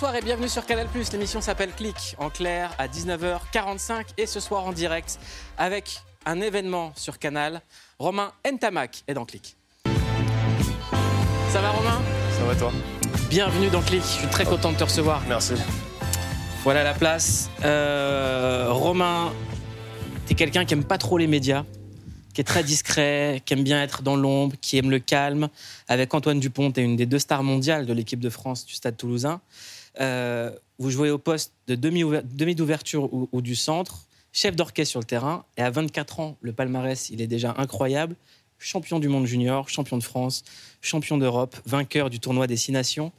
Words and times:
Bonsoir 0.00 0.14
et 0.14 0.22
bienvenue 0.22 0.48
sur 0.48 0.64
Canal+. 0.64 0.86
L'émission 1.12 1.40
s'appelle 1.40 1.72
Click, 1.72 2.14
en 2.18 2.30
clair, 2.30 2.72
à 2.78 2.86
19h45 2.86 4.04
et 4.16 4.26
ce 4.26 4.38
soir 4.38 4.64
en 4.64 4.70
direct 4.70 5.18
avec 5.56 6.02
un 6.24 6.40
événement 6.40 6.92
sur 6.94 7.18
Canal. 7.18 7.62
Romain 7.98 8.30
Ntamak 8.48 9.02
est 9.08 9.14
dans 9.14 9.24
Click. 9.24 9.56
Ça 11.50 11.60
va 11.60 11.70
Romain? 11.70 12.00
Ça 12.30 12.44
va 12.44 12.54
toi? 12.54 12.72
Bienvenue 13.28 13.70
dans 13.70 13.82
Click, 13.82 14.02
je 14.02 14.06
suis 14.06 14.28
très 14.28 14.44
content 14.44 14.70
de 14.70 14.76
te 14.76 14.84
recevoir. 14.84 15.20
Merci. 15.28 15.54
Voilà 16.62 16.84
la 16.84 16.94
place. 16.94 17.50
Euh, 17.64 18.68
Romain, 18.70 19.32
t'es 20.26 20.34
quelqu'un 20.34 20.64
qui 20.64 20.74
aime 20.74 20.84
pas 20.84 20.98
trop 20.98 21.18
les 21.18 21.26
médias, 21.26 21.64
qui 22.34 22.40
est 22.40 22.44
très 22.44 22.62
discret, 22.62 23.42
qui 23.44 23.54
aime 23.54 23.64
bien 23.64 23.82
être 23.82 24.02
dans 24.02 24.14
l'ombre, 24.14 24.54
qui 24.60 24.78
aime 24.78 24.92
le 24.92 25.00
calme. 25.00 25.48
Avec 25.88 26.14
Antoine 26.14 26.38
Dupont, 26.38 26.70
t'es 26.70 26.84
une 26.84 26.94
des 26.94 27.06
deux 27.06 27.18
stars 27.18 27.42
mondiales 27.42 27.84
de 27.84 27.92
l'équipe 27.92 28.20
de 28.20 28.30
France 28.30 28.64
du 28.64 28.74
Stade 28.74 28.96
Toulousain. 28.96 29.40
Euh, 30.00 30.50
vous 30.78 30.90
jouez 30.90 31.10
au 31.10 31.18
poste 31.18 31.52
de 31.66 31.74
demi, 31.74 32.04
demi 32.24 32.54
d'ouverture 32.54 33.12
ou, 33.12 33.28
ou 33.32 33.42
du 33.42 33.56
centre, 33.56 34.06
chef 34.32 34.54
d'orchestre 34.54 34.90
sur 34.90 35.00
le 35.00 35.06
terrain. 35.06 35.44
Et 35.56 35.62
à 35.62 35.70
24 35.70 36.20
ans, 36.20 36.36
le 36.40 36.52
palmarès, 36.52 37.10
il 37.10 37.20
est 37.20 37.26
déjà 37.26 37.54
incroyable. 37.58 38.14
Champion 38.58 38.98
du 38.98 39.08
monde 39.08 39.26
junior, 39.26 39.68
champion 39.68 39.98
de 39.98 40.02
France, 40.02 40.44
champion 40.80 41.16
d'Europe, 41.16 41.56
vainqueur 41.64 42.10
du 42.10 42.18
tournoi 42.20 42.46
des 42.46 42.56
Six 42.56 42.72
Nations. 42.72 43.12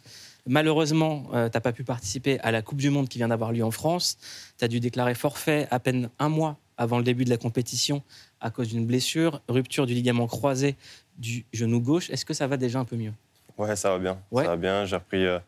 Malheureusement, 0.47 1.29
euh, 1.33 1.49
tu 1.49 1.55
n'as 1.55 1.61
pas 1.61 1.71
pu 1.71 1.83
participer 1.83 2.39
à 2.39 2.51
la 2.51 2.61
Coupe 2.61 2.79
du 2.79 2.89
Monde 2.89 3.07
qui 3.07 3.17
vient 3.19 3.27
d'avoir 3.27 3.51
lieu 3.51 3.63
en 3.63 3.71
France. 3.71 4.17
Tu 4.57 4.65
as 4.65 4.67
dû 4.67 4.79
déclarer 4.79 5.13
forfait 5.13 5.67
à 5.71 5.79
peine 5.79 6.09
un 6.17 6.29
mois 6.29 6.57
avant 6.77 6.97
le 6.97 7.03
début 7.03 7.25
de 7.25 7.29
la 7.29 7.37
compétition 7.37 8.03
à 8.39 8.49
cause 8.49 8.69
d'une 8.69 8.85
blessure, 8.85 9.41
rupture 9.49 9.85
du 9.85 9.93
ligament 9.93 10.27
croisé 10.27 10.75
du 11.17 11.45
genou 11.53 11.81
gauche. 11.81 12.09
Est-ce 12.09 12.25
que 12.25 12.33
ça 12.33 12.47
va 12.47 12.57
déjà 12.57 12.79
un 12.79 12.85
peu 12.85 12.95
mieux? 12.95 13.13
Ouais, 13.57 13.75
ça 13.75 13.91
va 13.91 13.99
bien. 13.99 14.17
Ouais. 14.31 14.43
Ça 14.43 14.51
va 14.51 14.57
bien. 14.57 14.85
J'ai 14.85 14.95
repris 14.95 15.25
euh, 15.25 15.39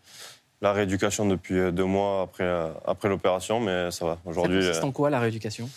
la 0.62 0.74
rééducation 0.74 1.26
depuis 1.26 1.58
euh, 1.58 1.72
deux 1.72 1.86
mois 1.86 2.22
après, 2.24 2.44
euh, 2.44 2.72
après 2.86 3.10
l'opération, 3.10 3.60
mais 3.60 3.92
ça 3.92 4.06
va. 4.06 4.14
Ça 4.16 4.20
Aujourd'hui, 4.30 4.60
consiste 4.60 4.84
en 4.84 4.92
quoi 4.92 5.10
la 5.10 5.20
rééducation? 5.20 5.70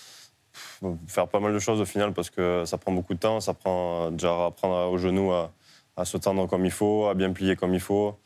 euh, 0.83 0.92
faire 1.09 1.27
pas 1.28 1.41
mal 1.41 1.53
de 1.53 1.59
choses 1.59 1.81
au 1.81 1.84
final 1.84 2.12
parce 2.12 2.31
que 2.31 2.64
ça 2.67 2.78
prend 2.78 2.92
beaucoup 2.92 3.14
de 3.14 3.19
temps. 3.19 3.41
Ça 3.41 3.55
prend 3.55 4.11
déjà 4.11 4.47
apprendre 4.47 4.91
au 4.92 4.98
genou 4.98 5.33
à, 5.33 5.53
à 5.97 6.05
se 6.05 6.17
tendre 6.17 6.47
comme 6.47 6.64
il 6.64 6.70
faut, 6.70 7.06
à 7.06 7.14
bien 7.14 7.33
plier 7.33 7.56
comme 7.56 7.75
il 7.75 7.81
faut. 7.81 8.17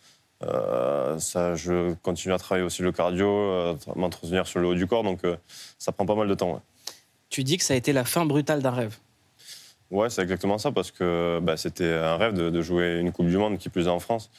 Euh, 0.45 1.19
ça, 1.19 1.55
je 1.57 1.95
continue 2.03 2.33
à 2.33 2.39
travailler 2.39 2.65
aussi 2.65 2.83
le 2.83 2.93
cardio, 2.93 3.27
euh, 3.29 3.75
m'entretenir 3.97 4.47
sur 4.47 4.61
le 4.61 4.69
haut 4.69 4.75
du 4.75 4.87
corps, 4.87 5.03
donc 5.03 5.25
euh, 5.25 5.37
ça 5.79 5.91
prend 5.91 6.07
pas 6.07 6.15
mal 6.15 6.29
de 6.29 6.35
temps. 6.35 6.53
ouais. 6.53 6.61
Tu 7.29 7.43
dis 7.43 7.57
que 7.57 7.65
ça 7.65 7.75
a 7.75 7.77
été 7.77 7.93
la 7.93 8.05
fin 8.05 8.25
brutale 8.25 8.63
d'un 8.63 8.71
rêve. 8.71 8.97
Ouais, 9.91 10.11
c'est 10.11 10.23
exactement 10.23 10.59
ça, 10.59 10.71
parce 10.71 10.93
que 10.93 11.41
bah, 11.43 11.57
c'était 11.57 11.93
un 11.93 12.17
rêve 12.17 12.35
de, 12.35 12.51
de 12.51 12.63
jouer 12.63 12.99
une 13.01 13.11
Coupe 13.11 13.27
du 13.27 13.37
Monde, 13.37 13.59
qui 13.59 13.69
plus 13.69 13.87
est 13.87 13.91
en 13.91 13.99
France, 13.99 14.31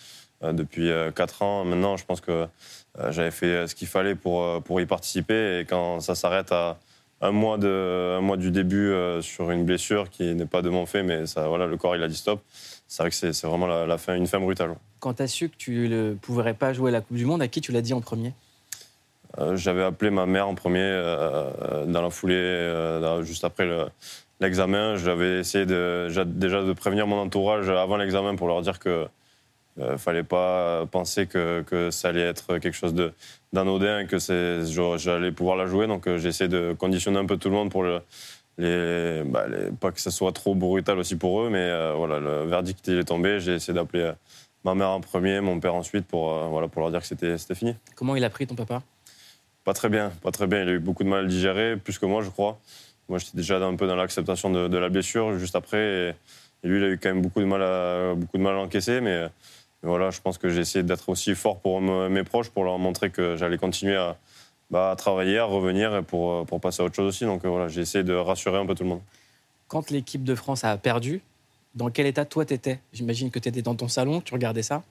depuis 0.41 0.89
4 1.15 1.41
ans. 1.41 1.65
Maintenant, 1.65 1.97
je 1.97 2.05
pense 2.05 2.21
que 2.21 2.47
euh, 2.99 3.11
j'avais 3.11 3.31
fait 3.31 3.67
ce 3.67 3.75
qu'il 3.75 3.87
fallait 3.87 4.15
pour, 4.15 4.43
euh, 4.43 4.59
pour 4.59 4.81
y 4.81 4.85
participer, 4.85 5.59
et 5.59 5.65
quand 5.65 5.99
ça 5.99 6.15
s'arrête 6.15 6.51
à 6.51 6.77
un 7.21 7.31
mois, 7.31 7.57
de, 7.57 8.15
un 8.17 8.21
mois 8.21 8.37
du 8.37 8.49
début 8.51 8.89
euh, 8.91 9.21
sur 9.21 9.51
une 9.51 9.65
blessure 9.65 10.09
qui 10.09 10.33
n'est 10.35 10.45
pas 10.45 10.61
de 10.61 10.69
mon 10.69 10.85
fait, 10.85 11.03
mais 11.03 11.25
ça, 11.25 11.47
voilà, 11.47 11.67
le 11.67 11.75
corps 11.77 11.95
il 11.95 12.01
a 12.03 12.07
dit 12.07 12.15
stop, 12.15 12.41
c'est 12.87 13.03
vrai 13.03 13.09
que 13.09 13.15
c'est 13.15 13.33
c'est 13.33 13.45
vraiment 13.45 13.67
la, 13.67 13.85
la 13.85 13.97
fin, 13.97 14.15
une 14.15 14.25
fin 14.27 14.39
brutale. 14.39 14.73
Quand 14.99 15.13
tu 15.15 15.23
as 15.23 15.27
su 15.27 15.49
que 15.49 15.55
tu 15.57 15.89
ne 15.89 16.13
pourrais 16.13 16.53
pas 16.53 16.73
jouer 16.73 16.91
la 16.91 17.01
Coupe 17.01 17.17
du 17.17 17.25
Monde, 17.25 17.41
à 17.41 17.47
qui 17.47 17.61
tu 17.61 17.71
l'as 17.71 17.81
dit 17.81 17.93
en 17.93 18.01
premier? 18.01 18.33
Euh, 19.37 19.55
J'avais 19.55 19.83
appelé 19.83 20.09
ma 20.11 20.25
mère 20.25 20.47
en 20.47 20.55
premier 20.55 20.79
euh, 20.79 21.51
euh, 21.71 21.85
dans 21.85 22.01
la 22.01 22.09
foulée, 22.09 22.33
euh, 22.35 23.21
juste 23.23 23.43
après 23.43 23.65
le- 23.65 23.85
l'examen. 24.39 24.95
J'avais 24.97 25.39
essayé 25.39 25.65
de, 25.65 26.07
déjà 26.25 26.63
de 26.63 26.73
prévenir 26.73 27.05
mon 27.05 27.17
entourage 27.19 27.69
avant 27.69 27.97
l'examen 27.97 28.35
pour 28.35 28.47
leur 28.47 28.61
dire 28.61 28.79
que 28.79 29.05
ne 29.79 29.97
fallait 29.97 30.23
pas 30.23 30.85
penser 30.91 31.25
que, 31.27 31.61
que 31.63 31.89
ça 31.91 32.09
allait 32.09 32.21
être 32.21 32.57
quelque 32.59 32.75
chose 32.75 32.93
de- 32.93 33.13
d'anodin 33.53 33.99
et 34.01 34.05
que 34.07 34.17
j'allais 34.97 35.31
pouvoir 35.31 35.55
la 35.55 35.65
jouer. 35.65 35.87
Donc 35.87 36.07
euh, 36.07 36.17
j'ai 36.17 36.29
essayé 36.29 36.47
de 36.47 36.73
conditionner 36.77 37.17
un 37.17 37.25
peu 37.25 37.37
tout 37.37 37.49
le 37.49 37.55
monde 37.55 37.71
pour 37.71 37.83
le, 37.83 38.01
les, 38.57 39.23
bah, 39.25 39.47
les- 39.47 39.71
pas 39.71 39.91
que 39.91 40.01
ce 40.01 40.09
soit 40.11 40.31
trop 40.31 40.55
brutal 40.55 40.99
aussi 40.99 41.15
pour 41.15 41.41
eux, 41.41 41.49
mais 41.49 41.57
euh, 41.59 41.93
voilà, 41.95 42.19
le 42.19 42.43
verdict 42.45 42.85
il 42.87 42.99
est 42.99 43.03
tombé. 43.05 43.39
J'ai 43.39 43.55
essayé 43.55 43.73
d'appeler 43.73 44.03
euh, 44.03 44.13
ma 44.63 44.75
mère 44.75 44.89
en 44.89 45.01
premier, 45.01 45.39
mon 45.41 45.59
père 45.59 45.75
ensuite 45.75 46.05
pour, 46.05 46.31
euh, 46.33 46.47
voilà, 46.47 46.67
pour 46.67 46.81
leur 46.81 46.91
dire 46.91 47.01
que 47.01 47.07
c'était 47.07 47.55
fini. 47.55 47.75
Comment 47.95 48.15
il 48.15 48.23
a 48.23 48.29
pris 48.29 48.45
ton 48.47 48.55
papa? 48.55 48.81
Pas 49.63 49.73
très 49.73 49.89
bien, 49.89 50.11
pas 50.23 50.31
très 50.31 50.47
bien. 50.47 50.63
Il 50.63 50.69
a 50.69 50.71
eu 50.73 50.79
beaucoup 50.79 51.03
de 51.03 51.09
mal 51.09 51.19
à 51.19 51.21
le 51.23 51.27
digérer, 51.27 51.77
plus 51.77 51.99
que 51.99 52.05
moi, 52.05 52.21
je 52.23 52.29
crois. 52.29 52.59
Moi, 53.07 53.19
j'étais 53.19 53.37
déjà 53.37 53.57
un 53.57 53.75
peu 53.75 53.87
dans 53.87 53.95
l'acceptation 53.95 54.49
de, 54.49 54.67
de 54.67 54.77
la 54.77 54.89
blessure 54.89 55.37
juste 55.37 55.55
après. 55.55 55.79
Et, 55.79 56.13
et 56.63 56.67
lui, 56.67 56.77
il 56.79 56.83
a 56.83 56.87
eu 56.89 56.97
quand 56.97 57.09
même 57.09 57.21
beaucoup 57.21 57.39
de 57.39 57.45
mal 57.45 57.61
à, 57.61 58.13
beaucoup 58.15 58.37
de 58.37 58.41
mal 58.43 58.53
à 58.53 58.55
l'encaisser. 58.57 59.01
Mais, 59.01 59.27
mais 59.83 59.89
voilà, 59.89 60.09
je 60.09 60.19
pense 60.21 60.37
que 60.37 60.49
j'ai 60.49 60.61
essayé 60.61 60.83
d'être 60.83 61.09
aussi 61.09 61.35
fort 61.35 61.59
pour 61.59 61.81
me- 61.81 62.09
mes 62.09 62.23
proches, 62.23 62.49
pour 62.49 62.63
leur 62.63 62.77
montrer 62.79 63.09
que 63.09 63.35
j'allais 63.37 63.57
continuer 63.57 63.95
à, 63.95 64.17
bah, 64.69 64.91
à 64.91 64.95
travailler, 64.95 65.37
à 65.39 65.45
revenir 65.45 65.95
et 65.95 66.01
pour, 66.03 66.45
pour 66.45 66.59
passer 66.59 66.81
à 66.81 66.85
autre 66.85 66.95
chose 66.95 67.07
aussi. 67.07 67.25
Donc 67.25 67.45
euh, 67.45 67.49
voilà, 67.49 67.67
j'ai 67.67 67.81
essayé 67.81 68.03
de 68.03 68.13
rassurer 68.13 68.57
un 68.57 68.65
peu 68.65 68.75
tout 68.75 68.83
le 68.83 68.89
monde. 68.89 69.01
Quand 69.67 69.89
l'équipe 69.91 70.23
de 70.23 70.35
France 70.35 70.63
a 70.63 70.75
perdu, 70.77 71.21
dans 71.75 71.89
quel 71.89 72.07
état 72.07 72.25
toi 72.25 72.43
t'étais? 72.45 72.79
J'imagine 72.91 73.29
que 73.31 73.39
tu 73.39 73.47
étais 73.49 73.61
dans 73.61 73.75
ton 73.75 73.87
salon, 73.87 74.19
tu 74.21 74.33
regardais 74.33 74.63
ça? 74.63 74.83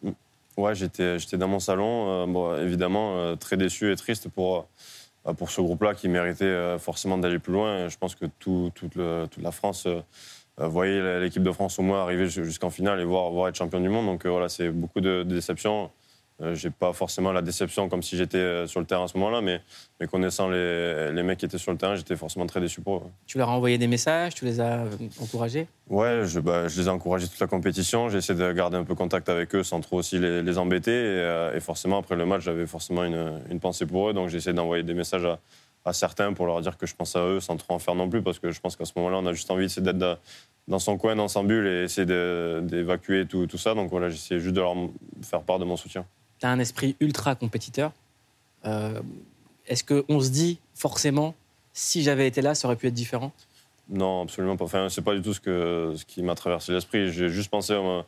Ouais, 0.57 0.75
j'étais, 0.75 1.19
j'étais 1.19 1.37
dans 1.37 1.49
mon 1.49 1.61
salon, 1.61 2.09
euh, 2.09 2.27
bon, 2.27 2.57
évidemment 2.57 3.17
euh, 3.17 3.37
très 3.37 3.57
déçu 3.57 3.93
et 3.93 3.97
triste 3.97 4.29
pour, 4.29 4.67
euh, 5.27 5.33
pour 5.35 5.51
ce 5.51 5.61
groupe-là 5.61 5.95
qui 5.95 6.09
méritait 6.09 6.45
euh, 6.45 6.79
forcément 6.79 7.19
d'aller 7.19 7.39
plus 7.39 7.53
loin. 7.53 7.87
Et 7.87 7.91
je 7.91 7.99
pense 7.99 8.15
que 8.15 8.27
tout- 8.39 8.71
toute, 8.75 8.95
le- 8.95 9.27
toute 9.31 9.43
la 9.43 9.53
France 9.53 9.87
euh, 10.61 10.69
voyait 10.69 11.21
l'équipe 11.21 11.43
de 11.43 11.53
France 11.53 11.79
au 11.79 11.83
moins 11.83 12.03
arriver 12.03 12.29
ju- 12.29 12.45
jusqu'en 12.45 12.71
finale 12.71 13.01
et 13.01 13.05
voir, 13.05 13.31
voir 13.31 13.49
être 13.49 13.57
champion 13.57 13.81
du 13.81 13.89
monde. 13.89 14.07
Donc 14.07 14.25
euh, 14.27 14.31
voilà, 14.31 14.49
c'est 14.49 14.71
beaucoup 14.71 15.01
de, 15.01 15.23
de 15.23 15.35
déceptions. 15.35 15.91
Euh, 16.41 16.55
j'ai 16.55 16.71
pas 16.71 16.93
forcément 16.93 17.33
la 17.33 17.43
déception 17.43 17.89
comme 17.89 18.01
si 18.01 18.17
j'étais 18.17 18.65
sur 18.69 18.79
le 18.79 18.87
terrain 18.87 19.03
à 19.03 19.09
ce 19.09 19.19
moment-là, 19.19 19.41
mais, 19.41 19.61
mais 19.99 20.07
connaissant 20.07 20.49
les, 20.49 21.11
les 21.11 21.23
mecs 21.25 21.39
qui 21.39 21.47
étaient 21.47 21.59
sur 21.59 21.73
le 21.73 21.79
terrain, 21.79 21.97
j'étais 21.97 22.15
forcément 22.15 22.47
très 22.47 22.61
déçu 22.61 22.81
pour 22.81 22.99
eux. 22.99 23.03
Tu 23.27 23.39
leur 23.39 23.49
as 23.49 23.57
envoyé 23.57 23.77
des 23.77 23.89
messages, 23.89 24.37
tu 24.37 24.45
les 24.45 24.61
as 24.61 24.85
encouragés? 25.21 25.67
Ouais, 25.89 26.21
je, 26.27 26.39
bah, 26.39 26.69
je 26.69 26.81
les 26.81 26.87
ai 26.87 26.91
encouragés 26.91 27.27
toute 27.27 27.41
la 27.41 27.49
compétition. 27.49 28.09
J'ai 28.09 28.19
essayé 28.19 28.39
de 28.39 28.53
garder 28.53 28.77
un 28.77 28.85
peu 28.85 28.95
contact 28.95 29.29
avec 29.29 29.53
eux 29.57 29.65
sans 29.65 29.81
trop 29.81 29.97
aussi 29.97 30.21
les, 30.21 30.43
les 30.43 30.59
embêter. 30.59 30.93
Et, 30.93 31.57
et 31.57 31.61
forcément, 31.61 31.99
après 31.99 32.15
le 32.15 32.25
match, 32.25 32.43
j'avais 32.43 32.69
forcément 32.69 33.03
une, 33.03 33.41
une 33.51 33.59
pensée 33.59 33.87
pour 33.87 34.09
eux. 34.09 34.13
Donc 34.13 34.29
j'ai 34.29 34.37
essayé 34.37 34.55
d'envoyer 34.55 34.85
des 34.85 34.95
messages 34.95 35.25
à, 35.25 35.41
à 35.89 35.93
certains 35.93 36.33
pour 36.33 36.47
leur 36.47 36.61
dire 36.61 36.77
que 36.77 36.87
je 36.87 36.95
pense 36.95 37.17
à 37.17 37.25
eux 37.25 37.41
sans 37.41 37.57
trop 37.57 37.75
en 37.75 37.79
faire 37.79 37.95
non 37.95 38.09
plus. 38.09 38.23
Parce 38.23 38.39
que 38.39 38.51
je 38.51 38.61
pense 38.61 38.77
qu'à 38.77 38.85
ce 38.85 38.93
moment-là, 38.97 39.19
on 39.19 39.27
a 39.27 39.33
juste 39.33 39.51
envie 39.51 39.67
d'être 39.67 40.19
dans, 40.69 40.79
son 40.79 40.97
coin, 40.99 41.17
dans 41.17 41.29
sa 41.29 41.43
bulle 41.43 41.67
et 41.67 41.85
essayer 41.85 42.07
d'évacuer 42.07 43.27
tout, 43.27 43.47
tout 43.47 43.59
ça. 43.59 43.75
Donc 43.75 43.91
voilà, 43.91 44.09
j'essayais 44.09 44.41
juste 44.41 44.55
de 44.55 44.61
leur 44.61 44.75
faire 45.23 45.43
part 45.43 45.59
de 45.59 45.65
mon 45.65 45.77
soutien. 45.77 46.05
Tu 46.39 46.47
as 46.47 46.51
un 46.51 46.59
esprit 46.59 46.97
ultra 47.01 47.35
compétiteur. 47.35 47.93
Euh, 48.65 49.01
Est-ce 49.67 49.85
qu'on 49.85 50.21
se 50.21 50.31
dit 50.31 50.59
forcément, 50.75 51.35
si 51.73 52.03
j'avais 52.03 52.27
été 52.27 52.43
là, 52.43 52.55
ça 52.55 52.69
aurait 52.69 52.77
pu 52.77 52.87
être 52.87 52.95
différent? 52.95 53.33
Non, 53.89 54.23
absolument 54.23 54.57
pas. 54.57 54.65
Enfin, 54.67 54.89
c'est 54.91 55.03
pas 55.03 55.15
du 55.15 55.23
tout 55.23 55.33
ce, 55.33 55.41
que, 55.41 55.95
ce 55.97 56.05
qui 56.05 56.23
m'a 56.23 56.35
traversé 56.35 56.73
l'esprit. 56.73 57.11
J'ai 57.11 57.29
juste 57.31 57.51
pensé 57.51 57.75
au, 57.75 58.03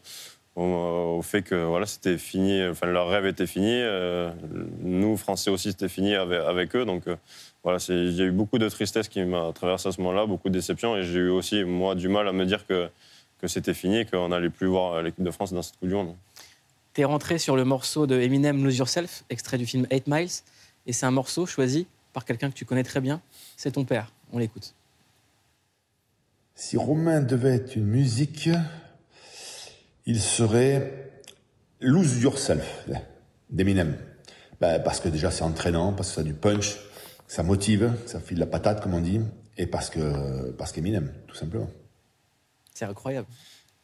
au- 0.56 1.16
au 1.18 1.22
fait 1.22 1.42
que 1.42 1.54
voilà, 1.64 1.86
c'était 1.86 2.18
fini. 2.18 2.62
Enfin, 2.66 2.86
leur 2.88 3.08
rêve 3.08 3.24
était 3.26 3.46
fini. 3.46 3.72
Euh, 3.72 4.30
nous, 4.82 5.16
Français 5.16 5.50
aussi, 5.50 5.70
c'était 5.70 5.88
fini 5.88 6.14
avec, 6.14 6.38
avec 6.40 6.76
eux. 6.76 6.84
Donc, 6.84 7.06
euh, 7.06 7.16
voilà, 7.62 7.78
il 7.88 8.12
y 8.12 8.22
a 8.22 8.24
eu 8.24 8.30
beaucoup 8.30 8.58
de 8.58 8.68
tristesse 8.68 9.08
qui 9.08 9.22
m'a 9.24 9.52
traversé 9.52 9.88
à 9.88 9.92
ce 9.92 10.00
moment-là, 10.00 10.26
beaucoup 10.26 10.48
de 10.48 10.54
déception. 10.54 10.96
Et 10.96 11.02
j'ai 11.02 11.18
eu 11.18 11.28
aussi, 11.28 11.64
moi, 11.64 11.94
du 11.94 12.08
mal 12.08 12.26
à 12.26 12.32
me 12.32 12.46
dire 12.46 12.66
que, 12.66 12.88
que 13.38 13.48
c'était 13.48 13.74
fini 13.74 14.06
qu'on 14.06 14.28
n'allait 14.28 14.50
plus 14.50 14.66
voir 14.66 15.02
l'équipe 15.02 15.24
de 15.24 15.30
France 15.30 15.52
dans 15.52 15.62
cette 15.62 15.76
Coupe 15.76 15.88
du 15.88 15.94
Monde. 15.94 16.14
Tu 16.94 17.02
es 17.02 17.04
rentré 17.04 17.38
sur 17.38 17.56
le 17.56 17.64
morceau 17.64 18.06
de 18.06 18.18
Eminem 18.18 18.64
Lose 18.64 18.78
Yourself, 18.78 19.24
extrait 19.30 19.58
du 19.58 19.66
film 19.66 19.86
8 19.90 20.06
Miles. 20.06 20.30
Et 20.86 20.92
c'est 20.92 21.06
un 21.06 21.10
morceau 21.10 21.46
choisi 21.46 21.86
par 22.12 22.24
quelqu'un 22.24 22.50
que 22.50 22.56
tu 22.56 22.64
connais 22.64 22.82
très 22.82 23.00
bien. 23.00 23.20
C'est 23.56 23.72
ton 23.72 23.84
père. 23.84 24.12
On 24.32 24.38
l'écoute. 24.38 24.74
Si 26.54 26.76
Romain 26.76 27.20
devait 27.20 27.54
être 27.54 27.76
une 27.76 27.86
musique, 27.86 28.48
il 30.06 30.20
serait 30.20 31.10
Lose 31.80 32.22
Yourself 32.22 32.86
d'Eminem. 33.50 33.96
Ben, 34.60 34.82
parce 34.82 35.00
que 35.00 35.08
déjà 35.08 35.30
c'est 35.30 35.44
entraînant, 35.44 35.92
parce 35.92 36.10
que 36.10 36.14
ça 36.16 36.20
a 36.20 36.24
du 36.24 36.34
punch, 36.34 36.76
ça 37.30 37.44
motive, 37.44 37.92
ça 38.06 38.18
file 38.18 38.40
la 38.40 38.46
patate 38.46 38.82
comme 38.82 38.92
on 38.92 39.00
dit, 39.00 39.20
et 39.56 39.66
parce 39.68 39.88
que 39.88 40.50
parce 40.50 40.72
qu'Eminem, 40.72 41.12
tout 41.28 41.36
simplement. 41.36 41.70
C'est 42.74 42.86
incroyable. 42.86 43.28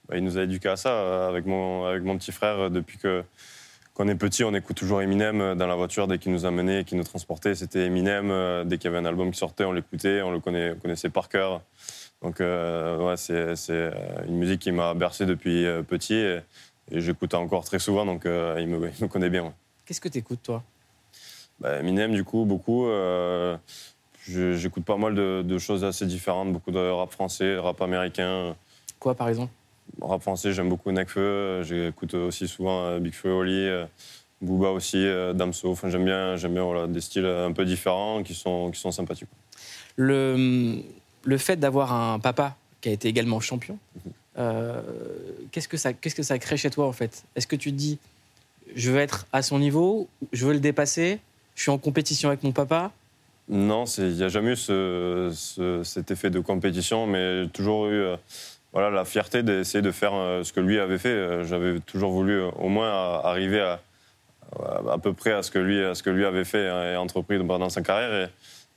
Bah, 0.08 0.16
il 0.16 0.24
nous 0.24 0.36
a 0.36 0.42
éduqués 0.42 0.68
à 0.68 0.76
ça 0.76 0.90
euh, 0.90 1.28
avec 1.28 1.46
mon, 1.46 1.84
avec 1.84 2.02
mon 2.02 2.18
petit 2.18 2.32
frère 2.32 2.58
euh, 2.58 2.68
depuis 2.70 2.98
que 2.98 3.22
qu'on 3.94 4.08
est 4.08 4.16
petit, 4.16 4.42
on 4.42 4.52
écoute 4.52 4.76
toujours 4.76 5.00
Eminem 5.00 5.40
euh, 5.40 5.54
dans 5.54 5.68
la 5.68 5.76
voiture 5.76 6.08
dès 6.08 6.18
qu'il 6.18 6.32
nous 6.32 6.44
amenait, 6.44 6.82
qu'il 6.82 6.98
nous 6.98 7.04
transportait. 7.04 7.54
C'était 7.54 7.86
Eminem. 7.86 8.64
Dès 8.68 8.78
qu'il 8.78 8.90
y 8.90 8.94
avait 8.94 8.98
un 8.98 9.08
album 9.08 9.30
qui 9.30 9.38
sortait, 9.38 9.64
on 9.64 9.72
l'écoutait, 9.72 10.22
on 10.22 10.32
le 10.32 10.40
connaît- 10.40 10.72
on 10.72 10.80
connaissait 10.80 11.08
par 11.10 11.28
cœur. 11.28 11.62
Donc 12.22 12.40
euh, 12.40 12.98
ouais, 12.98 13.16
c'est 13.16 13.54
c'est, 13.54 13.92
une 14.26 14.38
musique 14.38 14.60
qui 14.60 14.72
m'a 14.72 14.92
bercé 14.94 15.24
depuis 15.24 15.64
petit 15.86 16.14
et, 16.14 16.40
et 16.90 17.00
j'écoute 17.00 17.32
encore 17.34 17.64
très 17.64 17.78
souvent, 17.78 18.04
donc 18.04 18.26
euh, 18.26 18.56
il, 18.58 18.66
me, 18.66 18.88
il 18.88 19.04
me 19.04 19.08
connaît 19.08 19.30
bien. 19.30 19.44
ouais. 19.44 19.52
Qu'est-ce 19.84 20.00
que 20.00 20.08
tu 20.08 20.18
écoutes, 20.18 20.42
toi? 20.42 20.64
Bah, 21.60 21.78
Eminem, 21.78 22.12
du 22.12 22.24
coup, 22.24 22.44
beaucoup. 22.44 22.86
euh, 22.86 23.56
J'écoute 24.28 24.84
pas 24.84 24.96
mal 24.96 25.14
de, 25.14 25.42
de 25.46 25.58
choses 25.58 25.84
assez 25.84 26.04
différentes, 26.04 26.52
beaucoup 26.52 26.72
de 26.72 26.78
rap 26.78 27.12
français, 27.12 27.56
rap 27.58 27.80
américain. 27.80 28.56
Quoi, 28.98 29.14
par 29.14 29.28
exemple? 29.28 29.52
Rap 30.00 30.20
français, 30.20 30.52
j'aime 30.52 30.68
beaucoup 30.68 30.90
Necfeu. 30.90 31.62
J'écoute 31.62 32.14
aussi 32.14 32.48
souvent 32.48 32.86
euh, 32.86 32.98
Big 32.98 33.14
Feu, 33.14 33.30
Oli. 33.30 33.54
euh, 33.54 33.86
Booba 34.42 34.70
aussi, 34.70 34.98
euh, 34.98 35.32
Damso. 35.32 35.70
Enfin, 35.70 35.88
j'aime 35.90 36.04
bien, 36.04 36.36
j'aime 36.36 36.54
bien 36.54 36.64
voilà, 36.64 36.86
des 36.88 37.00
styles 37.00 37.24
un 37.24 37.52
peu 37.52 37.64
différents 37.64 38.22
qui 38.22 38.34
sont, 38.34 38.70
qui 38.70 38.80
sont 38.80 38.90
sympathiques. 38.90 39.28
Le, 39.96 40.82
le 41.24 41.38
fait 41.38 41.56
d'avoir 41.56 41.92
un 41.92 42.18
papa 42.18 42.56
qui 42.80 42.88
a 42.90 42.92
été 42.92 43.08
également 43.08 43.40
champion, 43.40 43.78
mhm. 43.94 44.12
euh, 44.38 44.82
qu'est-ce 45.52 45.68
que 45.68 45.76
ça, 45.78 45.92
qu'est-ce 45.92 46.14
que 46.14 46.22
ça 46.22 46.38
crée 46.38 46.56
chez 46.56 46.68
toi 46.70 46.86
en 46.86 46.92
fait? 46.92 47.24
Est-ce 47.34 47.46
que 47.46 47.56
tu 47.56 47.70
te 47.70 47.76
dis, 47.76 47.98
je 48.74 48.90
veux 48.90 48.98
être 48.98 49.26
à 49.32 49.40
son 49.42 49.58
niveau, 49.58 50.08
je 50.32 50.44
veux 50.46 50.52
le 50.52 50.60
dépasser, 50.60 51.18
je 51.56 51.62
suis 51.62 51.70
en 51.70 51.78
compétition 51.78 52.28
avec 52.28 52.44
mon 52.44 52.52
papa 52.52 52.92
Non, 53.48 53.84
il 53.98 54.14
n'y 54.14 54.22
a 54.22 54.28
jamais 54.28 54.52
eu 54.52 54.56
ce, 54.56 55.80
cet 55.82 56.12
effet 56.12 56.30
de 56.30 56.38
compétition, 56.38 57.08
mais 57.08 57.48
toujours 57.52 57.88
eu 57.88 58.00
euh, 58.00 58.16
voilà, 58.72 58.90
la 58.90 59.04
fierté 59.04 59.42
d'essayer 59.42 59.82
de 59.82 59.90
faire 59.90 60.12
ce 60.44 60.52
que 60.52 60.60
lui 60.60 60.78
avait 60.78 60.98
fait. 60.98 61.44
J'avais 61.44 61.80
toujours 61.80 62.12
voulu 62.12 62.42
au 62.42 62.68
moins 62.68 63.20
arriver 63.24 63.60
à 63.60 63.80
à 64.88 64.98
peu 64.98 65.12
près 65.12 65.32
à 65.32 65.42
ce 65.42 65.50
que 65.50 65.58
lui, 65.58 65.82
à 65.82 65.94
ce 65.94 66.02
que 66.02 66.10
lui 66.10 66.24
avait 66.24 66.44
fait 66.44 66.68
hein, 66.68 66.92
et 66.92 66.96
entrepris 66.96 67.38
pendant 67.38 67.68
sa 67.68 67.82
carrière. 67.82 68.28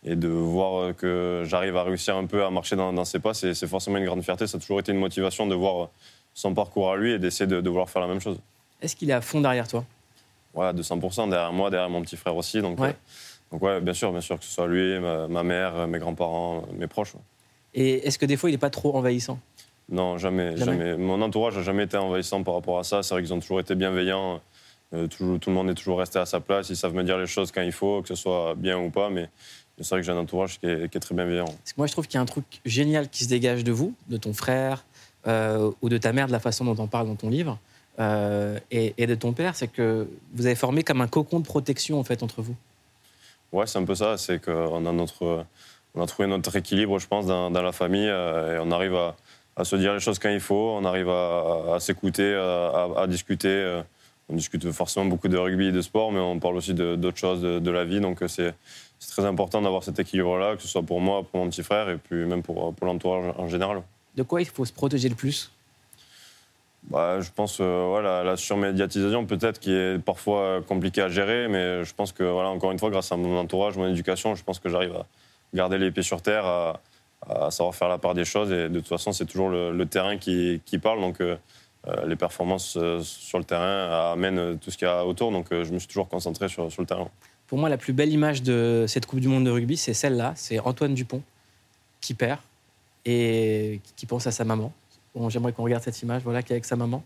Et, 0.03 0.15
de 0.15 0.29
voir 0.29 0.95
que 0.95 1.43
j'arrive 1.45 1.75
à 1.75 1.83
réussir 1.83 2.15
un 2.15 2.25
peu 2.25 2.45
à 2.45 2.49
marcher 2.49 2.77
dans, 2.77 3.03
ses 3.03 3.19
pas, 3.19 3.33
c'est 3.33 3.67
forcément 3.67 3.97
une 3.97 4.05
grande 4.05 4.23
fierté. 4.23 4.47
Ça 4.47 4.57
a 4.57 4.59
toujours 4.61 4.79
été 4.79 4.93
une 4.93 4.97
motivation 4.97 5.45
de 5.45 5.53
voir 5.55 5.89
son 6.33 6.53
parcours 6.53 6.93
à 6.93 6.95
lui 6.95 7.11
et 7.11 7.19
d'essayer 7.19 7.47
de, 7.47 7.67
vouloir 7.67 7.89
faire 7.89 8.01
la 8.01 8.07
même 8.07 8.21
chose. 8.21 8.39
Est-ce 8.81 8.95
qu'il 8.95 9.09
est 9.09 9.13
à 9.13 9.19
fond 9.19 9.41
derrière 9.41 9.67
toi? 9.67 9.83
Ouais, 10.53 10.73
de 10.73 10.81
100% 10.81 11.29
derrière 11.29 11.53
moi, 11.53 11.69
derrière 11.69 11.89
mon 11.89 12.01
petit 12.01 12.17
frère 12.17 12.35
aussi. 12.35 12.61
Donc, 12.61 12.79
ouais. 12.79 12.89
Euh, 12.89 13.51
donc 13.51 13.61
ouais, 13.63 13.81
bien 13.81 13.93
sûr, 13.93 14.11
bien 14.11 14.21
sûr, 14.21 14.37
que 14.37 14.45
ce 14.45 14.51
soit 14.51 14.67
lui, 14.67 14.99
ma, 14.99 15.43
mère, 15.43 15.87
mes 15.87 15.99
grands-parents, 15.99 16.63
mes 16.77 16.87
proches. 16.87 17.13
Et 17.73 18.07
est-ce 18.07 18.17
que 18.17 18.25
des 18.25 18.37
fois, 18.37 18.49
il 18.49 18.53
n'est 18.53 18.59
pas 18.59 18.69
trop 18.69 18.95
envahissant? 18.95 19.39
Non, 19.89 20.17
jamais, 20.17 20.55
jamais, 20.55 20.97
Mon 20.97 21.19
entourage 21.21 21.57
n'a 21.57 21.63
jamais 21.63 21.83
été 21.83 21.97
envahissant 21.97 22.43
par 22.43 22.53
rapport 22.53 22.77
à 22.77 22.83
ça. 22.83 23.01
C'est 23.01 23.13
vrai 23.13 23.23
qu'ils 23.23 23.33
ont 23.33 23.39
toujours 23.39 23.59
été 23.59 23.73
bienveillants. 23.73 24.39
Euh, 24.93 25.07
tout, 25.07 25.37
tout, 25.39 25.49
le 25.49 25.55
monde 25.55 25.69
est 25.69 25.75
toujours 25.75 25.99
resté 25.99 26.19
à 26.19 26.25
sa 26.25 26.39
place. 26.39 26.69
Ils 26.69 26.75
savent 26.75 26.93
me 26.93 27.03
dire 27.03 27.17
les 27.17 27.27
choses 27.27 27.51
quand 27.51 27.61
il 27.61 27.71
faut, 27.71 28.01
que 28.01 28.07
ce 28.07 28.15
soit 28.15 28.55
bien 28.55 28.77
ou 28.77 28.89
pas. 28.89 29.09
Mais 29.09 29.29
c'est 29.83 29.89
vrai 29.89 30.01
que 30.01 30.05
j'ai 30.05 30.11
un 30.11 30.17
entourage 30.17 30.59
qui 30.59 30.65
est, 30.65 30.99
très 30.99 31.15
bienveillant. 31.15 31.45
Parce 31.45 31.73
que 31.73 31.79
moi, 31.79 31.87
je 31.87 31.91
trouve 31.91 32.07
qu'il 32.07 32.15
y 32.15 32.17
a 32.17 32.21
un 32.21 32.25
truc 32.25 32.45
génial 32.65 33.09
qui 33.09 33.23
se 33.23 33.29
dégage 33.29 33.63
de 33.63 33.71
vous, 33.71 33.93
de 34.09 34.17
ton 34.17 34.33
frère 34.33 34.85
euh, 35.27 35.71
ou 35.81 35.89
de 35.89 35.97
ta 35.97 36.13
mère, 36.13 36.27
de 36.27 36.31
la 36.31 36.39
façon 36.39 36.65
dont 36.65 36.81
on 36.81 36.87
parle 36.87 37.07
dans 37.07 37.15
ton 37.15 37.29
livre, 37.29 37.57
euh, 37.99 38.59
et, 38.71 39.07
de 39.07 39.15
ton 39.15 39.33
père, 39.33 39.55
c'est 39.55 39.67
que 39.67 40.07
vous 40.33 40.45
avez 40.45 40.55
formé 40.55 40.83
comme 40.83 41.01
un 41.01 41.07
cocon 41.07 41.39
de 41.39 41.45
protection 41.45 41.99
en 41.99 42.03
fait 42.03 42.23
entre 42.23 42.41
vous. 42.41 42.55
Ouais, 43.51 43.67
c'est 43.67 43.79
un 43.79 43.85
peu 43.85 43.95
ça. 43.95 44.17
C'est 44.17 44.43
qu'on 44.43 44.85
a 44.85 44.91
notre, 44.91 45.45
on 45.95 46.01
a 46.01 46.05
trouvé 46.05 46.27
notre 46.27 46.55
équilibre, 46.55 46.99
je 46.99 47.07
pense, 47.07 47.25
dans, 47.25 47.49
la 47.49 47.71
famille, 47.71 48.07
et 48.07 48.57
on 48.61 48.71
arrive 48.71 48.95
à, 48.95 49.15
se 49.63 49.75
dire 49.75 49.93
les 49.93 49.99
choses 49.99 50.19
quand 50.19 50.29
il 50.29 50.39
faut. 50.39 50.75
On 50.77 50.85
arrive 50.85 51.09
à, 51.09 51.77
s'écouter, 51.79 52.33
à, 52.35 53.05
discuter 53.07 53.81
on 54.29 54.35
discute 54.35 54.71
forcément 54.71 55.05
beaucoup 55.05 55.27
de 55.27 55.37
rugby 55.37 55.67
et 55.67 55.71
de 55.71 55.81
sport, 55.81 56.11
mais 56.11 56.19
on 56.19 56.39
parle 56.39 56.55
aussi 56.55 56.73
d'autres 56.73 57.17
choses 57.17 57.41
de, 57.41 57.71
la 57.71 57.83
vie. 57.83 57.99
Donc 57.99 58.21
euh, 58.21 58.27
c'est 58.27 58.53
très 59.11 59.25
important 59.25 59.61
d'avoir 59.61 59.83
cet 59.83 59.99
équilibre-là, 59.99 60.55
que 60.55 60.61
ce 60.61 60.67
soit 60.67 60.83
pour 60.83 61.01
moi, 61.01 61.23
pour 61.23 61.43
mon 61.43 61.49
petit 61.49 61.63
frère, 61.63 61.89
et 61.89 61.97
puis 61.97 62.25
même 62.25 62.43
pour, 62.43 62.73
pour 62.73 62.87
l'entourage 62.87 63.33
en 63.37 63.47
général. 63.47 63.81
De 64.15 64.23
quoi 64.23 64.41
il 64.41 64.47
faut 64.47 64.65
se 64.65 64.73
protéger 64.73 65.09
le 65.09 65.15
plus? 65.15 65.51
Bah, 66.83 67.19
je 67.21 67.29
pense 67.35 67.59
euh, 67.59 67.85
voilà, 67.89 68.23
la 68.23 68.37
surmédiatisation 68.37 69.25
peut-être 69.25 69.59
qui 69.59 69.71
est 69.71 69.99
parfois 70.03 70.61
compliquée 70.67 71.01
à 71.01 71.09
gérer, 71.09 71.47
mais 71.47 71.83
je 71.83 71.93
pense 71.93 72.11
que 72.11 72.23
voilà, 72.23 72.49
encore 72.49 72.71
une 72.71 72.79
fois, 72.79 72.89
grâce 72.89 73.11
à 73.11 73.17
mon 73.17 73.37
entourage, 73.37 73.77
mon 73.77 73.87
éducation, 73.87 74.35
je 74.35 74.43
pense 74.43 74.59
que 74.59 74.69
j'arrive 74.69 74.95
à 74.95 75.05
garder 75.53 75.77
les 75.77 75.91
pieds 75.91 76.03
sur 76.03 76.21
terre, 76.21 76.45
à, 76.45 77.51
savoir 77.51 77.75
faire 77.75 77.89
la 77.89 77.97
part 77.97 78.13
des 78.13 78.25
choses. 78.25 78.51
Et 78.51 78.69
de 78.69 78.79
toute 78.79 78.87
façon, 78.87 79.11
c'est 79.11 79.25
toujours 79.25 79.49
le, 79.49 79.85
terrain 79.85 80.17
qui, 80.17 80.61
parle. 80.81 81.01
Donc 81.01 81.21
euh, 81.21 81.37
euh, 81.87 82.05
les 82.07 82.15
performances 82.15 82.77
euh, 82.77 83.01
sur 83.01 83.37
le 83.37 83.43
terrain 83.43 84.11
amènent 84.11 84.57
tout 84.59 84.71
ce 84.71 84.77
qu'il 84.77 84.87
y 84.87 84.91
a 84.91 85.05
autour. 85.05 85.31
Donc 85.31 85.47
je 85.51 85.71
me 85.71 85.79
suis 85.79 85.87
toujours 85.87 86.07
concentré 86.07 86.49
sur, 86.49 86.65
le 86.65 86.85
terrain. 86.85 87.09
Pour 87.47 87.57
moi, 87.57 87.69
la 87.69 87.77
plus 87.77 87.93
belle 87.93 88.11
image 88.11 88.43
de 88.43 88.85
cette 88.87 89.05
Coupe 89.05 89.19
du 89.19 89.27
Monde 89.27 89.45
de 89.45 89.51
rugby, 89.51 89.77
c'est 89.77 89.93
celle-là. 89.93 90.33
C'est 90.35 90.59
Antoine 90.59 90.93
Dupont 90.93 91.23
qui 91.99 92.13
perd 92.13 92.39
et 93.05 93.81
qui 93.95 94.05
pense 94.05 94.27
à 94.27 94.31
sa 94.31 94.45
maman. 94.45 94.71
Bon, 95.15 95.29
J'aimerais 95.29 95.53
qu'on 95.53 95.63
regarde 95.63 95.83
cette 95.83 96.01
image, 96.01 96.23
voilà, 96.23 96.43
qui 96.43 96.53
est 96.53 96.55
avec 96.55 96.65
sa 96.65 96.75
maman. 96.75 97.03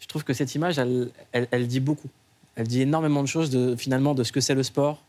Je 0.00 0.06
trouve 0.06 0.24
que 0.24 0.32
cette 0.32 0.54
image, 0.54 0.78
elle, 0.78 1.10
elle, 1.32 1.66
dit 1.66 1.80
beaucoup. 1.80 2.10
Elle 2.56 2.66
dit 2.66 2.82
énormément 2.82 3.22
de 3.22 3.28
choses, 3.28 3.50
de, 3.50 3.76
finalement, 3.76 4.14
de 4.14 4.24
ce 4.24 4.32
que 4.32 4.40
c'est 4.40 4.54
le 4.54 4.62
sport, 4.62 5.02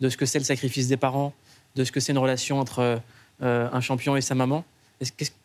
de 0.00 0.08
ce 0.08 0.16
que 0.16 0.26
c'est 0.26 0.38
le 0.38 0.44
sacrifice 0.44 0.88
des 0.88 0.96
parents, 0.96 1.32
de 1.74 1.84
ce 1.84 1.92
que 1.92 2.00
c'est 2.00 2.12
une 2.12 2.18
relation 2.18 2.60
entre 2.60 3.00
un 3.40 3.80
champion 3.80 4.16
et 4.16 4.20
sa 4.20 4.34
maman. 4.34 4.64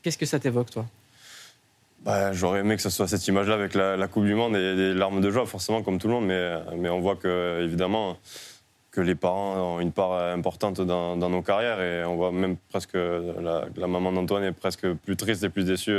Qu'est-ce 0.04 0.18
que 0.18 0.26
ça 0.26 0.40
t'évoque, 0.40 0.70
toi? 0.70 0.86
Bah, 2.04 2.34
J'aurais 2.34 2.60
aimé 2.60 2.76
que 2.76 2.82
ce 2.82 2.90
soit 2.90 3.08
cette 3.08 3.28
image-là 3.28 3.54
avec 3.54 3.74
la, 3.74 4.08
Coupe 4.08 4.26
du 4.26 4.34
Monde 4.34 4.56
et 4.56 4.76
des 4.76 4.94
larmes 4.94 5.22
de 5.22 5.32
joie, 5.32 5.46
forcément, 5.46 5.82
comme 5.84 6.00
tout 6.00 6.08
le 6.08 6.14
monde. 6.14 6.26
Mais, 6.26 6.56
mais 6.78 6.90
on 6.90 7.00
voit 7.00 7.16
que, 7.16 7.64
évidemment, 7.64 8.18
que 8.92 9.02
les 9.02 9.16
parents 9.16 9.76
ont 9.76 9.80
une 9.80 9.94
part 9.94 10.14
importante 10.34 10.82
dans, 10.82 11.16
nos 11.16 11.42
carrières. 11.42 11.82
Et 11.82 12.04
on 12.04 12.16
voit 12.16 12.32
même 12.32 12.58
presque 12.70 12.94
la, 12.96 13.66
la 13.76 13.88
maman 13.88 14.12
d'Antoine 14.12 14.44
est 14.44 14.52
presque 14.52 14.92
plus 14.94 15.16
triste 15.16 15.44
et 15.44 15.50
plus 15.50 15.64
déçue 15.64 15.92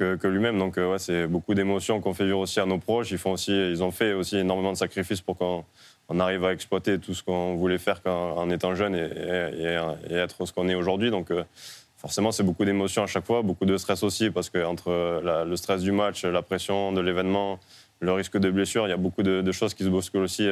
euh, 0.00 0.16
que, 0.16 0.26
lui-même. 0.26 0.58
Donc, 0.58 0.78
euh, 0.78 0.92
ouais, 0.92 0.98
c'est 0.98 1.26
beaucoup 1.26 1.54
d'émotions 1.54 2.00
qu'on 2.00 2.14
fait 2.14 2.24
vivre 2.24 2.38
aussi 2.38 2.60
à 2.60 2.66
nos 2.66 2.78
proches. 2.78 3.10
Ils, 3.10 3.18
font 3.18 3.32
aussi, 3.32 3.52
ils 3.52 3.82
ont 3.82 3.90
fait 3.90 4.12
aussi 4.12 4.38
énormément 4.38 4.72
de 4.72 4.76
sacrifices 4.76 5.20
pour 5.20 5.36
qu'on 5.36 5.64
on 6.08 6.20
arrive 6.20 6.44
à 6.44 6.52
exploiter 6.52 6.98
tout 6.98 7.14
ce 7.14 7.22
qu'on 7.22 7.56
voulait 7.56 7.78
faire 7.78 8.02
quand, 8.02 8.32
en 8.36 8.50
étant 8.50 8.74
jeune 8.74 8.94
et, 8.94 10.10
être 10.10 10.46
ce 10.46 10.52
qu'on 10.52 10.68
est 10.68 10.74
aujourd'hui. 10.74 11.10
Donc, 11.10 11.30
euh, 11.30 11.44
forcément, 11.96 12.32
c'est 12.32 12.42
beaucoup 12.42 12.64
d'émotions 12.64 13.02
à 13.02 13.06
chaque 13.06 13.26
fois, 13.26 13.42
beaucoup 13.42 13.66
de 13.66 13.76
stress 13.76 14.02
aussi, 14.02 14.30
parce 14.30 14.48
que 14.48 14.64
entre 14.64 15.22
le 15.22 15.56
stress 15.56 15.82
du 15.82 15.92
match, 15.92 16.24
la 16.24 16.42
pression 16.42 16.92
de 16.92 17.00
l'événement, 17.00 17.58
le 18.00 18.12
risque 18.12 18.38
de 18.38 18.50
blessure, 18.50 18.86
il 18.86 18.90
y 18.90 18.94
a 18.94 18.96
beaucoup 18.96 19.22
de, 19.22 19.52
choses 19.52 19.74
qui 19.74 19.84
se 19.84 19.90
bousculent 19.90 20.22
aussi 20.22 20.48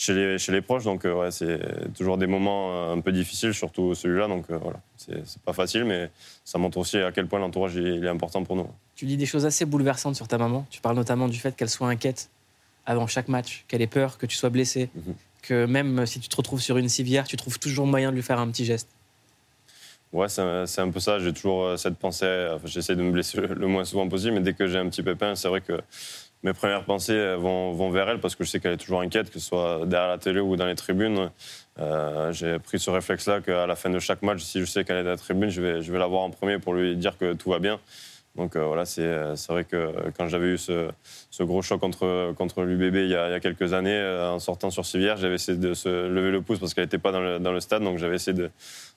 chez, 0.00 0.14
les, 0.14 0.38
chez 0.38 0.50
les 0.50 0.62
proches. 0.62 0.84
Donc, 0.84 1.04
euh, 1.04 1.12
ouais, 1.12 1.30
c'est 1.30 1.60
toujours 1.94 2.16
des 2.16 2.26
moments 2.26 2.72
euh, 2.72 2.94
un 2.94 3.00
peu 3.00 3.12
difficiles, 3.12 3.52
surtout 3.52 3.94
celui-là. 3.94 4.28
Donc, 4.28 4.46
voilà, 4.48 4.80
c'est 4.96 5.42
pas 5.44 5.52
facile, 5.52 5.84
mais 5.84 6.10
ça 6.44 6.58
montre 6.58 6.78
aussi 6.78 6.96
à 6.96 7.12
quel 7.12 7.26
point 7.26 7.38
l'entourage 7.38 7.74
il 7.74 8.04
est 8.04 8.08
important 8.08 8.42
pour 8.42 8.56
nous. 8.56 8.66
Tu 8.96 9.04
dis 9.04 9.18
des 9.18 9.26
choses 9.26 9.44
assez 9.44 9.66
bouleversantes 9.66 10.16
sur 10.16 10.26
ta 10.26 10.38
maman. 10.38 10.66
Tu 10.70 10.80
parles 10.80 10.96
notamment 10.96 11.28
du 11.28 11.38
fait 11.38 11.54
qu'elle 11.54 11.68
soit 11.68 11.88
inquiète 11.88 12.30
avant 12.86 13.06
chaque 13.06 13.28
match, 13.28 13.66
qu'elle 13.68 13.82
ait 13.82 13.86
peur 13.86 14.16
que 14.16 14.24
tu 14.24 14.36
sois 14.36 14.48
blessé, 14.48 14.88
mhm. 14.94 15.14
que 15.42 15.66
même 15.66 16.06
si 16.06 16.18
tu 16.18 16.30
te 16.30 16.36
retrouves 16.36 16.62
sur 16.62 16.78
une 16.78 16.88
civière, 16.88 17.26
tu 17.28 17.36
trouves 17.36 17.58
toujours 17.58 17.86
moyen 17.86 18.10
de 18.10 18.16
lui 18.16 18.22
faire 18.22 18.40
un 18.40 18.48
petit 18.48 18.64
geste. 18.64 18.88
Ouais, 20.14 20.28
c'est 20.28 20.80
un 20.80 20.90
peu 20.90 20.98
ça. 20.98 21.18
J'ai 21.20 21.32
toujours 21.32 21.64
euh, 21.64 21.76
cette 21.76 21.96
pensée. 21.96 22.48
J'essaie 22.64 22.96
de 22.96 23.02
me 23.02 23.12
blesser 23.12 23.38
le 23.38 23.66
moins 23.66 23.84
souvent 23.84 24.08
possible, 24.08 24.32
mais 24.32 24.40
dès 24.40 24.54
que 24.54 24.66
j'ai 24.66 24.78
un 24.78 24.88
petit 24.88 25.02
pépin, 25.02 25.34
c'est 25.34 25.48
vrai 25.48 25.60
que 25.60 25.80
mes 26.42 26.52
premières 26.52 26.84
pensées 26.84 27.34
vont, 27.36 27.72
vont, 27.72 27.90
vers 27.90 28.08
elle 28.08 28.20
parce 28.20 28.34
que 28.34 28.44
je 28.44 28.50
sais 28.50 28.60
qu'elle 28.60 28.72
est 28.72 28.78
toujours 28.78 29.00
inquiète, 29.00 29.30
que 29.30 29.38
ce 29.38 29.46
soit 29.46 29.84
derrière 29.86 30.08
la 30.08 30.18
télé 30.18 30.40
ou 30.40 30.56
dans 30.56 30.66
les 30.66 30.74
tribunes. 30.74 31.30
Euh, 31.78 32.32
j'ai 32.32 32.58
pris 32.58 32.78
ce 32.78 32.90
réflexe-là 32.90 33.40
qu'à 33.40 33.66
la 33.66 33.76
fin 33.76 33.90
de 33.90 33.98
chaque 33.98 34.22
match, 34.22 34.40
si 34.40 34.60
je 34.60 34.64
sais 34.64 34.84
qu'elle 34.84 34.98
est 34.98 35.04
dans 35.04 35.10
la 35.10 35.16
tribune, 35.16 35.50
je 35.50 35.60
vais, 35.60 35.82
je 35.82 35.92
vais 35.92 35.98
la 35.98 36.06
voir 36.06 36.22
en 36.22 36.30
premier 36.30 36.58
pour 36.58 36.74
lui 36.74 36.96
dire 36.96 37.18
que 37.18 37.34
tout 37.34 37.50
va 37.50 37.58
bien. 37.58 37.78
Donc 38.36 38.54
euh, 38.54 38.64
voilà, 38.64 38.86
c'est 38.86 39.34
vrai 39.48 39.64
que 39.64 39.92
quand 40.16 40.28
j'avais 40.28 40.46
eu 40.46 40.58
ce, 40.58 40.88
ce, 41.30 41.42
gros 41.42 41.62
choc 41.62 41.80
contre, 41.80 42.32
contre 42.38 42.62
l'UBB 42.62 42.94
il, 42.94 43.04
il, 43.06 43.10
y 43.10 43.14
a 43.16 43.40
quelques 43.40 43.72
années, 43.72 44.00
en 44.00 44.38
sortant 44.38 44.70
sur 44.70 44.86
Civière, 44.86 45.16
j'avais 45.16 45.34
essayé 45.34 45.58
de 45.58 45.74
se 45.74 46.06
lever 46.06 46.30
le 46.30 46.40
pouce 46.40 46.58
parce 46.58 46.72
qu'elle 46.72 46.84
n'était 46.84 46.98
pas 46.98 47.10
dans 47.10 47.20
le, 47.20 47.38
dans 47.40 47.52
le, 47.52 47.60
stade, 47.60 47.82
donc 47.82 47.98
j'avais 47.98 48.14
essayé 48.16 48.36
de, 48.36 48.50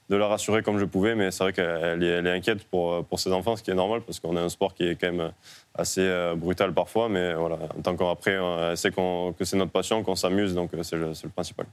de 0.09 0.15
la 0.15 0.27
rassurer 0.27 0.63
comme 0.63 0.77
je 0.79 0.85
pouvais, 0.85 1.15
mais 1.15 1.31
c'est 1.31 1.43
vrai 1.43 1.53
qu'elle 1.53 2.03
est, 2.03 2.07
elle 2.07 2.27
est, 2.27 2.31
inquiète 2.31 2.63
pour, 2.65 3.03
pour 3.05 3.19
ses 3.19 3.31
enfants, 3.31 3.55
ce 3.55 3.63
qui 3.63 3.71
est 3.71 3.75
normal 3.75 4.01
parce 4.01 4.19
qu'on 4.19 4.35
a 4.35 4.41
un 4.41 4.49
sport 4.49 4.73
qui 4.73 4.83
est 4.83 4.95
quand 4.95 5.11
même 5.11 5.31
assez 5.75 6.01
euh, 6.01 6.35
brutal 6.35 6.73
parfois, 6.73 7.09
mais 7.09 7.33
voilà, 7.33 7.57
en 7.77 7.81
tant 7.81 7.95
qu'après, 7.95 8.33
elle 8.33 8.77
sait 8.77 8.91
que 8.91 9.43
c'est 9.43 9.57
notre 9.57 9.71
passion, 9.71 10.03
qu'on 10.03 10.15
s'amuse, 10.15 10.53
donc 10.53 10.73
euh, 10.73 10.83
c'est 10.83 10.97
le, 10.97 11.13
le, 11.23 11.29
principal. 11.29 11.65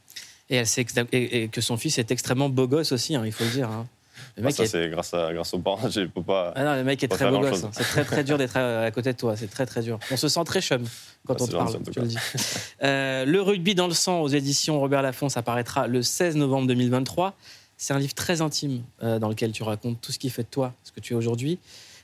Et 0.49 0.57
elle 0.57 0.67
sait 0.67 0.85
que, 0.85 1.61
son 1.61 1.77
fils 1.77 1.99
est 1.99 2.11
extrêmement 2.11 2.49
beau 2.49 2.67
gosse 2.67 2.93
aussi, 2.93 3.15
hein, 3.15 3.23
il 3.25 3.33
faut 3.33 3.45
le 3.45 3.51
dire. 3.51 3.71
Hein. 3.71 3.87
Le 4.37 4.43
mec 4.43 4.55
ça, 4.55 4.67
c'est 4.67 4.89
grâce, 4.89 5.15
à, 5.15 5.33
grâce 5.33 5.53
aux 5.55 5.59
parents. 5.59 5.89
Je 5.91 6.03
peux 6.03 6.23
pas. 6.23 6.53
Ah 6.55 6.65
non, 6.65 6.75
le 6.77 6.85
mec 6.85 7.03
est 7.03 7.09
très 7.09 7.31
beau 7.31 7.41
gosse. 7.41 7.65
Hein. 7.65 7.71
C'est 7.73 7.85
très, 7.85 8.05
très 8.05 8.25
dur 8.25 8.39
d'être 8.39 8.57
à, 8.57 8.91
côté 8.91 9.13
de 9.13 9.19
toi. 9.19 9.37
C'est 9.37 9.49
très, 9.49 9.67
très 9.67 9.83
dur. 9.83 9.99
On 10.11 10.17
se 10.17 10.29
sent 10.29 10.45
très 10.45 10.61
chum 10.61 10.85
quand 11.27 11.37
ah, 11.39 11.43
on 11.43 11.47
te 11.47 11.53
parle. 11.53 11.83
Tu 11.91 12.01
le, 12.01 12.07
dis. 12.07 12.17
Euh, 12.83 13.25
le 13.25 13.43
rugby 13.43 13.75
dans 13.75 13.87
le 13.87 13.95
sang 13.95 14.21
aux 14.21 14.29
éditions 14.29 14.81
Robert 14.81 15.03
Laffont, 15.03 15.29
ça 15.29 15.43
paraîtra 15.43 15.87
le 15.87 16.03
16 16.03 16.37
novembre 16.37 16.67
2023. 16.69 17.35
C'est 17.81 17.95
un 17.95 17.99
livre 17.99 18.13
très 18.13 18.43
intime 18.43 18.83
euh, 19.03 19.19
dans 19.19 19.31
lequel 19.31 19.53
tu 19.53 19.63
racontes 19.63 19.99
tout 20.03 20.13
ce 20.13 20.19
qui 20.19 20.29
fait 20.29 20.43
de 20.43 20.49
toi 20.49 20.75
ce 20.85 20.93
que 20.93 21.01
tu 21.01 21.15
es 21.15 21.17
aujourd'hui. 21.17 21.59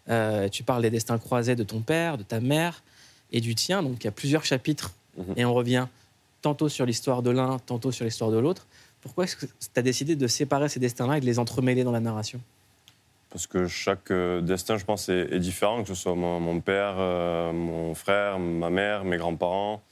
Euh, 0.09 0.49
tu 0.49 0.63
parles 0.63 0.81
des 0.81 0.89
destins 0.89 1.19
croisés 1.19 1.55
de 1.55 1.65
ton 1.65 1.81
père, 1.81 2.17
de 2.17 2.23
ta 2.23 2.41
mère 2.41 2.83
et 3.31 3.43
du 3.43 3.55
tien. 3.55 3.83
Donc 3.83 4.03
il 4.03 4.05
y 4.05 4.09
a 4.09 4.13
plusieurs 4.13 4.47
chapitres 4.47 4.95
mhm. 5.19 5.35
et 5.37 5.45
on 5.45 5.53
revient 5.53 5.87
tantôt 6.41 6.71
sur 6.71 6.87
l'histoire 6.87 7.23
de 7.23 7.29
l'un, 7.29 7.59
tantôt 7.59 7.93
sur 7.93 8.07
l'histoire 8.07 8.31
de 8.31 8.39
l'autre. 8.39 8.67
Pourquoi 9.03 9.25
est-ce 9.25 9.37
que 9.37 9.45
tu 9.45 9.53
as 9.77 9.83
décidé 9.83 10.17
de 10.17 10.27
séparer 10.27 10.71
ces 10.71 10.81
destins-là 10.81 11.19
et 11.19 11.21
de 11.21 11.27
les 11.27 11.39
entremêler 11.39 11.85
dans 11.85 11.93
la 11.93 12.01
narration? 12.01 12.41
Parce 13.29 13.47
que 13.47 13.67
chaque 13.67 14.11
euh, 14.11 14.41
destin, 14.41 14.79
je 14.79 14.85
pense, 14.87 15.11
est, 15.11 15.39
différent, 15.41 15.83
que 15.83 15.89
ce 15.89 15.95
soit 15.95 16.15
mon, 16.15 16.61
père, 16.63 16.97
mon 17.53 17.95
frère, 17.95 18.39
ma 18.39 18.71
mère, 18.71 19.05
mes 19.05 19.19
grands-parents. 19.19 19.83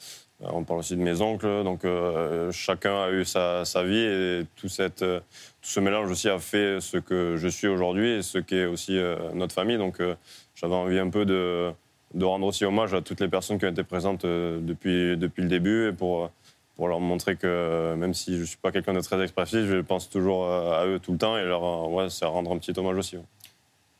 On 0.40 0.64
parle 0.64 0.80
aussi 0.80 0.96
de 0.96 1.02
mes 1.02 1.20
oncles, 1.20 1.62
donc 1.62 1.82
chacun 2.52 3.02
a 3.04 3.10
eu 3.10 3.24
sa, 3.24 3.64
vie 3.84 3.98
et 3.98 4.46
tout, 4.56 4.68
cette, 4.68 5.04
ce 5.64 5.80
mélange 5.80 6.10
aussi 6.10 6.28
a 6.28 6.38
fait 6.38 6.78
ce 6.80 6.98
que 6.98 7.36
je 7.36 7.48
suis 7.48 7.66
aujourd'hui 7.66 8.10
et 8.10 8.22
ce 8.22 8.38
qu'est 8.38 8.66
aussi 8.66 9.00
notre 9.32 9.54
famille. 9.54 9.78
Donc 9.78 9.98
j'avais 10.54 10.74
envie 10.74 10.98
un 10.98 11.08
peu 11.08 11.24
de, 11.24 11.72
de 12.12 12.24
rendre 12.24 12.46
aussi 12.46 12.66
hommage 12.66 12.92
à 12.92 13.00
toutes 13.00 13.20
les 13.20 13.28
personnes 13.28 13.58
qui 13.58 13.64
ont 13.64 13.70
été 13.70 13.82
présentes 13.82 14.26
depuis, 14.26 15.16
depuis 15.16 15.42
le 15.42 15.48
début 15.48 15.88
et 15.88 15.92
pour, 15.92 16.30
pour 16.76 16.86
leur 16.86 17.00
montrer 17.00 17.36
que 17.36 17.94
même 17.96 18.12
si 18.12 18.34
je 18.34 18.40
ne 18.42 18.44
suis 18.44 18.58
pas 18.58 18.72
quelqu'un 18.72 18.92
de 18.92 19.00
très 19.00 19.22
expressif, 19.22 19.64
je 19.64 19.80
pense 19.80 20.10
toujours 20.10 20.46
à 20.46 20.86
eux 20.86 20.98
tout 20.98 21.12
le 21.12 21.18
temps 21.18 21.38
et 21.38 21.44
leur 21.44 21.90
ouais, 21.90 22.10
c'est 22.10 22.26
rendre 22.26 22.52
un 22.52 22.58
petit 22.58 22.78
hommage 22.78 22.98
aussi. 22.98 23.16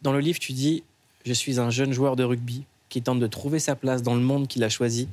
Dans 0.02 0.12
le 0.12 0.21
livre, 0.21 0.38
tu 0.38 0.52
dis 0.52 0.85
Je 1.25 1.33
suis 1.33 1.59
un 1.59 1.71
jeune 1.71 1.92
joueur 1.92 2.14
de 2.14 2.25
rugby 2.25 2.64
qui 2.90 3.02
tente 3.02 3.18
de 3.18 3.26
trouver 3.26 3.59
sa 3.59 3.75
place 3.75 4.02
dans 4.02 4.14
le 4.14 4.21
monde 4.21 4.47
qu'il 4.49 4.62
a 4.64 4.68
choisi, 4.68 5.09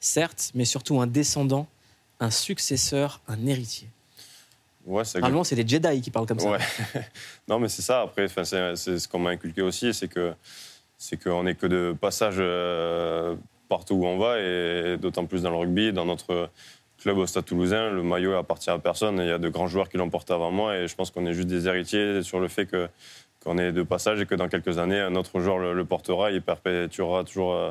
certes, 0.00 0.52
mais 0.54 0.64
surtout 0.64 1.00
un 1.00 1.06
descendant, 1.06 1.66
un 2.20 2.30
successeur, 2.30 3.20
un 3.26 3.46
héritier. 3.46 3.88
Ouais, 4.86 5.04
c'est 5.04 5.18
Normalement, 5.18 5.44
c'est 5.44 5.56
les 5.56 5.66
Jedi 5.66 6.00
qui 6.00 6.10
parlent 6.10 6.26
comme 6.26 6.38
ça. 6.38 6.50
Ouais. 6.50 6.58
non, 7.48 7.58
mais 7.58 7.68
c'est 7.68 7.82
ça. 7.82 8.02
Après, 8.02 8.28
c'est 8.28 8.98
ce 8.98 9.08
qu'on 9.08 9.18
m'a 9.18 9.30
inculqué 9.30 9.62
aussi, 9.62 9.94
c'est 9.94 10.08
que 10.08 10.32
c'est 10.98 11.22
qu'on 11.22 11.44
n'est 11.44 11.54
que 11.54 11.66
de 11.66 11.94
passage 11.98 12.36
euh, 12.38 13.34
partout 13.68 13.94
où 13.94 14.06
on 14.06 14.18
va, 14.18 14.40
et 14.40 14.96
d'autant 14.98 15.26
plus 15.26 15.42
dans 15.42 15.50
le 15.50 15.56
rugby, 15.56 15.92
dans 15.92 16.04
notre 16.04 16.50
club 16.98 17.18
au 17.18 17.26
Stade 17.26 17.44
Toulousain, 17.44 17.90
le 17.90 18.02
maillot 18.02 18.34
appartient 18.34 18.70
à 18.70 18.78
personne. 18.78 19.18
Il 19.18 19.26
y 19.26 19.32
a 19.32 19.38
de 19.38 19.48
grands 19.48 19.66
joueurs 19.66 19.88
qui 19.88 19.96
l'ont 19.96 20.10
porté 20.10 20.32
avant 20.32 20.50
moi, 20.50 20.76
et 20.76 20.88
je 20.88 20.94
pense 20.94 21.10
qu'on 21.10 21.26
est 21.26 21.34
juste 21.34 21.48
des 21.48 21.66
héritiers 21.66 22.22
sur 22.22 22.40
le 22.40 22.48
fait 22.48 22.66
que 22.66 22.88
qu'on 23.44 23.58
est 23.58 23.72
de 23.72 23.82
passage 23.82 24.22
et 24.22 24.26
que 24.26 24.34
dans 24.34 24.48
quelques 24.48 24.78
années, 24.78 24.98
un 24.98 25.14
autre 25.16 25.38
joueur 25.38 25.58
le, 25.58 25.84
portera, 25.84 26.30
il 26.30 26.40
perpétuera 26.40 27.24
toujours. 27.24 27.52
Euh, 27.52 27.70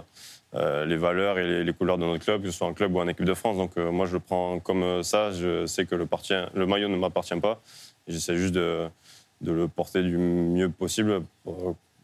euh, 0.55 0.85
les 0.85 0.97
valeurs 0.97 1.39
et 1.39 1.63
les, 1.63 1.73
couleurs 1.73 1.97
de 1.97 2.05
notre 2.05 2.23
club, 2.23 2.43
que 2.43 2.51
ce 2.51 2.57
soit 2.57 2.67
en 2.67 2.73
club 2.73 2.93
ou 2.93 2.99
en 2.99 3.07
équipe 3.07 3.25
de 3.25 3.33
France. 3.33 3.57
Donc 3.57 3.71
euh, 3.77 3.91
moi, 3.91 4.05
je 4.05 4.13
le 4.13 4.19
prends 4.19 4.59
comme 4.59 4.83
euh, 4.83 5.01
ça. 5.01 5.31
Je 5.31 5.65
sais 5.65 5.85
que 5.85 5.95
le, 5.95 6.65
maillot 6.67 6.89
ne 6.89 6.95
m'appartient 6.95 7.39
pas. 7.39 7.59
J'essaie 8.07 8.37
juste 8.37 8.53
de, 8.53 8.87
le 9.41 9.67
porter 9.67 10.03
du 10.03 10.17
mieux 10.17 10.69
possible, 10.69 11.23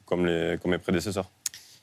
comme, 0.06 0.24
mes 0.24 0.78
prédécesseurs. 0.80 1.30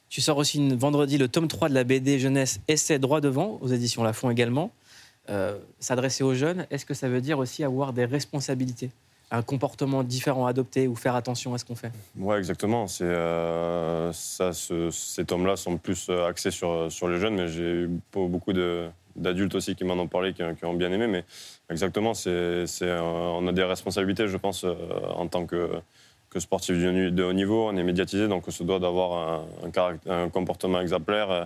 Tu 0.08 0.20
sors 0.20 0.38
aussi 0.38 0.76
vendredi 0.76 1.18
le 1.18 1.28
tome 1.28 1.46
3 1.46 1.68
de 1.68 1.74
la 1.74 1.84
BD 1.84 2.18
jeunesse 2.18 2.60
Essai 2.66 2.98
droit 2.98 3.20
devant, 3.20 3.58
aux 3.60 3.68
éditions 3.68 4.02
Lafont 4.02 4.30
également. 4.30 4.72
S'adresser 5.80 6.24
aux 6.24 6.34
jeunes, 6.34 6.66
est-ce 6.70 6.86
que 6.86 6.94
ça 6.94 7.08
veut 7.08 7.20
dire 7.20 7.38
aussi 7.38 7.64
avoir 7.64 7.92
des 7.92 8.04
responsabilités? 8.04 8.90
Un 9.30 9.42
comportement 9.42 10.04
différent 10.04 10.46
à 10.46 10.50
adopter 10.50 10.86
ou 10.86 10.94
faire 10.94 11.14
attention 11.14 11.54
à 11.54 11.58
ce 11.58 11.64
qu'on 11.64 11.74
fait 11.74 11.90
Oui, 12.16 12.36
exactement. 12.36 12.86
C'est, 12.86 13.04
euh, 13.04 14.12
ça, 14.12 14.52
ces 14.52 15.24
tomes-là 15.24 15.56
sont 15.56 15.78
plus 15.78 16.08
euh, 16.08 16.28
axés 16.28 16.50
sur, 16.50 16.90
sur 16.90 17.08
les 17.08 17.18
jeunes, 17.18 17.34
mais 17.34 17.48
j'ai 17.48 17.82
eu 17.82 17.90
beaucoup 18.12 18.52
d'adultes 18.52 19.54
aussi 19.56 19.74
qui 19.74 19.84
m'en 19.84 19.94
ont 19.94 20.06
parlé, 20.06 20.32
qui, 20.32 20.42
qui, 20.58 20.64
ont 20.64 20.74
bien 20.74 20.92
aimé. 20.92 21.08
Mais 21.08 21.24
exactement, 21.70 22.14
c'est, 22.14 22.64
on 22.82 23.46
a 23.48 23.52
des 23.52 23.64
responsabilités, 23.64 24.28
je 24.28 24.36
pense, 24.36 24.64
euh, 24.64 24.74
en 25.16 25.26
tant 25.26 25.46
que, 25.46 25.70
sportif 26.40 26.76
de 26.76 27.22
haut 27.22 27.32
niveau, 27.32 27.68
on 27.68 27.76
est 27.76 27.82
médiatisé, 27.82 28.28
donc 28.28 28.48
on 28.48 28.50
se 28.50 28.62
doit 28.62 28.78
d'avoir 28.78 29.44
un, 29.62 30.28
comportement 30.28 30.80
exemplaire 30.80 31.30
euh, 31.30 31.44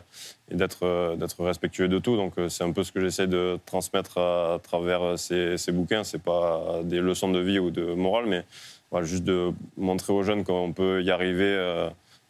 et 0.51 0.57
d'être 0.57 0.85
euh, 0.85 1.17
d'être 1.17 1.43
respectueux 1.45 1.89
de 1.89 1.99
tout. 1.99 2.17
Donc 2.17 2.35
euh, 2.39 2.49
c'est 2.49 2.65
un 2.65 2.73
peu 2.73 2.83
ce 2.85 2.93
que 2.93 3.01
j'essaie 3.01 3.27
de 3.27 3.59
transmettre 3.67 4.19
à, 4.19 4.59
travers 4.63 5.19
ces, 5.19 5.57
bouquins. 5.73 6.05
C'est 6.05 6.23
pas 6.23 6.81
des 6.85 7.01
leçons 7.01 7.31
de 7.31 7.41
vie 7.41 7.59
ou 7.59 7.71
de 7.71 7.95
morale, 7.95 8.27
mais 8.27 8.45
juste 9.03 9.25
de 9.25 9.53
montrer 9.77 10.13
aux 10.13 10.23
jeunes 10.23 10.45
qu'on 10.45 10.73
peut 10.73 11.03
y 11.03 11.11
arriver 11.11 11.55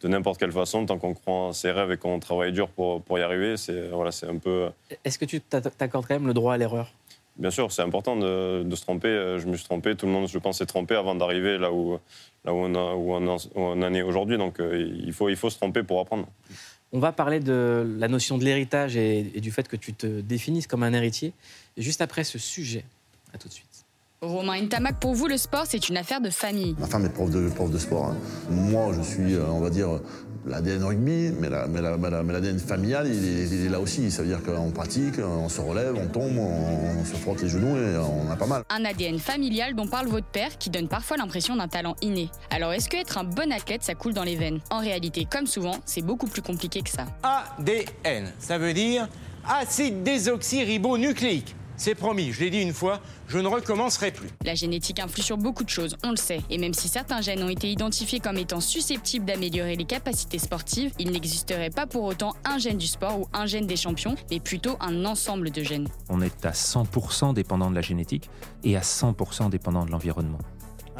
de 0.01 0.07
n'importe 0.07 0.39
quelle 0.39 0.51
façon, 0.51 0.85
tant 0.85 0.97
qu'on 0.97 1.13
croit 1.13 1.33
en 1.33 1.53
ses 1.53 1.71
rêves 1.71 1.91
et 1.91 1.97
qu'on 1.97 2.19
travaille 2.19 2.51
dur 2.51 2.67
pour, 2.69 3.01
y 3.17 3.21
arriver. 3.21 3.57
C'est 3.57 3.89
voilà, 3.89 4.11
un 4.27 4.37
peu. 4.37 4.69
Est-ce 5.03 5.17
que 5.17 5.25
tu 5.25 5.41
t'accordes 5.41 6.05
quand 6.07 6.15
même 6.15 6.27
le 6.27 6.33
droit 6.33 6.53
à 6.53 6.57
l'erreur? 6.57 6.93
Bien 7.37 7.49
sûr, 7.49 7.71
c'est 7.71 7.81
important 7.81 8.15
de, 8.15 8.63
de, 8.63 8.75
se 8.75 8.81
tromper. 8.81 9.37
Je 9.39 9.47
me 9.47 9.55
suis 9.55 9.65
trompé, 9.65 9.95
tout 9.95 10.05
le 10.05 10.11
monde, 10.11 10.27
je 10.27 10.37
pense, 10.37 10.57
s'est 10.57 10.65
trompé 10.65 10.95
avant 10.95 11.15
d'arriver 11.15 11.57
là 11.57 11.71
où, 11.71 11.97
là 12.45 12.53
où 12.53 12.65
on, 12.65 13.81
en, 13.81 13.93
est 13.93 14.01
aujourd'hui. 14.01 14.37
Donc 14.37 14.59
euh, 14.59 14.77
il, 15.05 15.13
faut, 15.13 15.29
il 15.29 15.35
faut 15.35 15.49
se 15.49 15.57
tromper 15.57 15.83
pour 15.83 15.99
apprendre. 15.99 16.27
On 16.91 16.99
va 16.99 17.11
parler 17.11 17.39
de 17.39 17.95
la 17.99 18.07
notion 18.09 18.37
de 18.37 18.43
l'héritage 18.43 18.97
et, 18.97 19.23
du 19.23 19.51
fait 19.51 19.67
que 19.67 19.77
tu 19.77 19.93
te 19.93 20.21
définisses 20.21 20.67
comme 20.67 20.83
un 20.83 20.93
héritier. 20.93 21.33
juste 21.77 22.01
après 22.01 22.23
ce 22.23 22.37
sujet, 22.37 22.83
à 23.33 23.37
tout 23.37 23.47
de 23.47 23.53
suite. 23.53 23.67
Romain 24.21 24.61
Ntamak, 24.61 24.99
pour 24.99 25.15
vous, 25.15 25.25
le 25.25 25.37
sport, 25.37 25.63
c'est 25.65 25.89
une 25.89 25.97
affaire 25.97 26.21
de 26.21 26.29
famille. 26.29 26.75
Ma 26.77 26.85
femme 26.85 27.05
est 27.05 27.09
prof 27.09 27.31
de, 27.31 27.49
prof 27.49 27.71
de 27.71 27.79
sport. 27.79 28.05
Hein. 28.05 28.17
Moi, 28.51 28.91
je 28.95 29.01
suis, 29.01 29.33
euh, 29.33 29.47
on 29.47 29.61
va 29.61 29.71
dire, 29.71 29.99
l'ADN 30.45 30.83
rugby, 30.83 31.31
mais 31.39 31.49
l'ADN 31.49 32.59
familial, 32.59 33.07
il 33.07 33.65
est, 33.65 33.69
là 33.69 33.79
aussi. 33.79 34.11
Ça 34.11 34.21
veut 34.23 34.27
dire 34.27 34.43
qu'on 34.43 34.71
pratique, 34.71 35.15
on 35.19 35.49
se 35.49 35.61
relève, 35.61 35.95
on 35.95 36.07
tombe, 36.07 36.37
on, 36.37 37.05
se 37.05 37.15
frotte 37.15 37.41
les 37.41 37.49
genoux 37.49 37.77
et 37.77 37.97
on 37.97 38.31
a 38.31 38.35
pas 38.35 38.47
mal. 38.47 38.63
Un 38.69 38.85
ADN 38.85 39.19
familial 39.19 39.75
dont 39.75 39.87
parle 39.87 40.07
votre 40.07 40.27
père 40.27 40.57
qui 40.57 40.69
donne 40.69 40.87
parfois 40.87 41.17
l'impression 41.17 41.55
d'un 41.55 41.67
talent 41.67 41.95
inné. 42.01 42.29
Alors 42.49 42.73
est-ce 42.73 42.89
qu'être 42.89 43.17
un 43.17 43.23
bon 43.23 43.51
athlète, 43.51 43.83
ça 43.83 43.95
coule 43.95 44.13
dans 44.13 44.23
les 44.23 44.35
veines? 44.35 44.59
En 44.69 44.79
réalité, 44.79 45.27
comme 45.29 45.47
souvent, 45.47 45.75
c'est 45.85 46.01
beaucoup 46.01 46.27
plus 46.27 46.41
compliqué 46.41 46.81
que 46.81 46.89
ça. 46.89 47.05
ADN, 47.23 48.31
ça 48.39 48.57
veut 48.57 48.73
dire 48.73 49.07
acide 49.47 50.03
désoxyribonucléique. 50.03 51.55
C'est 51.83 51.95
promis, 51.95 52.31
je 52.31 52.41
l'ai 52.41 52.51
dit 52.51 52.61
une 52.61 52.75
fois, 52.75 52.99
je 53.27 53.39
ne 53.39 53.47
recommencerai 53.47 54.11
plus. 54.11 54.29
La 54.45 54.53
génétique 54.53 54.99
influe 54.99 55.23
sur 55.23 55.35
beaucoup 55.35 55.63
de 55.63 55.69
choses, 55.69 55.97
on 56.03 56.11
le 56.11 56.15
sait. 56.15 56.41
Et 56.51 56.59
même 56.59 56.75
si 56.75 56.87
certains 56.87 57.21
gènes 57.21 57.41
ont 57.41 57.49
été 57.49 57.71
identifiés 57.71 58.19
comme 58.19 58.37
étant 58.37 58.61
susceptibles 58.61 59.25
d'améliorer 59.25 59.75
les 59.75 59.85
capacités 59.85 60.37
sportives, 60.37 60.91
il 60.99 61.09
n'existerait 61.09 61.71
pas 61.71 61.87
pour 61.87 62.03
autant 62.03 62.35
un 62.45 62.59
gène 62.59 62.77
du 62.77 62.85
sport 62.85 63.21
ou 63.21 63.27
un 63.33 63.47
gène 63.47 63.65
des 63.65 63.77
champions, 63.77 64.15
mais 64.29 64.39
plutôt 64.39 64.77
un 64.79 65.05
ensemble 65.05 65.49
de 65.49 65.63
gènes. 65.63 65.87
On 66.07 66.21
est 66.21 66.45
à 66.45 66.51
100% 66.51 67.33
dépendant 67.33 67.71
de 67.71 67.75
la 67.75 67.81
génétique 67.81 68.29
et 68.63 68.77
à 68.77 68.81
100% 68.81 69.49
dépendant 69.49 69.83
de 69.83 69.89
l'environnement. 69.89 70.37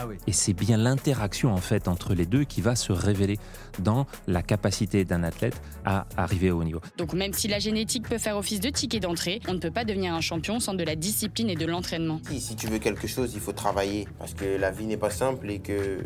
Ah 0.01 0.07
Et 0.25 0.31
c'est 0.31 0.53
bien 0.53 0.77
l'interaction 0.77 1.53
en 1.53 1.57
fait 1.57 1.87
entre 1.87 2.15
les 2.15 2.25
deux 2.25 2.43
qui 2.43 2.61
va 2.61 2.75
se 2.75 2.91
révéler 2.91 3.37
dans 3.79 4.07
la 4.27 4.41
capacité 4.41 5.05
d'un 5.05 5.23
athlète 5.23 5.61
à 5.85 6.07
arriver 6.17 6.49
au 6.49 6.59
haut 6.59 6.63
niveau. 6.63 6.81
Donc 6.97 7.13
même 7.13 7.33
si 7.33 7.47
la 7.47 7.59
génétique 7.59 8.09
peut 8.09 8.17
faire 8.17 8.37
office 8.37 8.59
de 8.59 8.69
ticket 8.69 8.99
d'entrée, 8.99 9.41
on 9.47 9.53
ne 9.53 9.59
peut 9.59 9.69
pas 9.69 9.85
devenir 9.85 10.13
un 10.13 10.21
champion 10.21 10.59
sans 10.59 10.73
de 10.73 10.83
la 10.83 10.95
discipline 10.95 11.49
et 11.49 11.55
de 11.55 11.65
l'entraînement. 11.65 12.19
Si 12.31 12.55
tu 12.55 12.67
veux 12.67 12.79
quelque 12.79 13.07
chose, 13.07 13.33
il 13.35 13.41
faut 13.41 13.51
travailler 13.51 14.07
parce 14.17 14.33
que 14.33 14.57
la 14.57 14.71
vie 14.71 14.85
n'est 14.85 14.97
pas 14.97 15.11
simple 15.11 15.51
et 15.51 15.59
que 15.59 15.99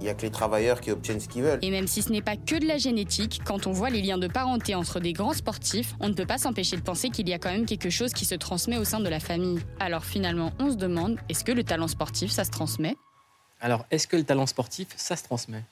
il 0.00 0.04
n'y 0.04 0.10
a 0.10 0.14
que 0.14 0.22
les 0.22 0.30
travailleurs 0.30 0.80
qui 0.80 0.92
obtiennent 0.92 1.18
ce 1.18 1.28
qu'ils 1.28 1.42
veulent. 1.42 1.58
Et 1.60 1.70
même 1.70 1.88
si 1.88 2.02
ce 2.02 2.12
n'est 2.12 2.22
pas 2.22 2.36
que 2.36 2.56
de 2.56 2.66
la 2.66 2.78
génétique, 2.78 3.40
quand 3.44 3.66
on 3.66 3.72
voit 3.72 3.90
les 3.90 4.00
liens 4.00 4.18
de 4.18 4.28
parenté 4.28 4.76
entre 4.76 5.00
des 5.00 5.12
grands 5.12 5.32
sportifs, 5.32 5.96
on 5.98 6.08
ne 6.08 6.14
peut 6.14 6.26
pas 6.26 6.38
s'empêcher 6.38 6.76
de 6.76 6.82
penser 6.82 7.10
qu'il 7.10 7.28
y 7.28 7.32
a 7.32 7.38
quand 7.38 7.50
même 7.50 7.66
quelque 7.66 7.90
chose 7.90 8.12
qui 8.12 8.24
se 8.24 8.36
transmet 8.36 8.78
au 8.78 8.84
sein 8.84 9.00
de 9.00 9.08
la 9.08 9.18
famille. 9.18 9.58
Alors 9.80 10.04
finalement, 10.04 10.52
on 10.60 10.70
se 10.70 10.76
demande, 10.76 11.18
est-ce 11.28 11.42
que 11.42 11.52
le 11.52 11.64
talent 11.64 11.88
sportif, 11.88 12.30
ça 12.30 12.44
se 12.44 12.50
transmet? 12.50 12.96
Alors, 13.60 13.86
est-ce 13.90 14.06
que 14.06 14.16
le 14.16 14.24
talent 14.24 14.46
sportif, 14.46 14.88
ça 14.96 15.16
se 15.16 15.24
transmet? 15.24 15.62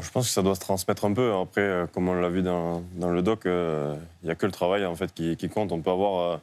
Je 0.00 0.10
pense 0.10 0.26
que 0.26 0.32
ça 0.32 0.42
doit 0.42 0.54
se 0.54 0.60
transmettre 0.60 1.04
un 1.04 1.12
peu. 1.12 1.32
Après, 1.34 1.60
euh, 1.60 1.86
comme 1.86 2.08
on 2.08 2.14
l'a 2.14 2.28
vu 2.28 2.42
dans, 2.42 2.82
le 2.98 3.22
doc, 3.22 3.42
il 3.44 3.50
euh, 3.50 3.94
n'y 4.24 4.30
a 4.30 4.34
que 4.34 4.46
le 4.46 4.52
travail 4.52 4.84
en 4.86 4.96
fait 4.96 5.12
qui, 5.14 5.48
compte. 5.48 5.70
On 5.72 5.80
peut 5.80 5.90
avoir 5.90 6.40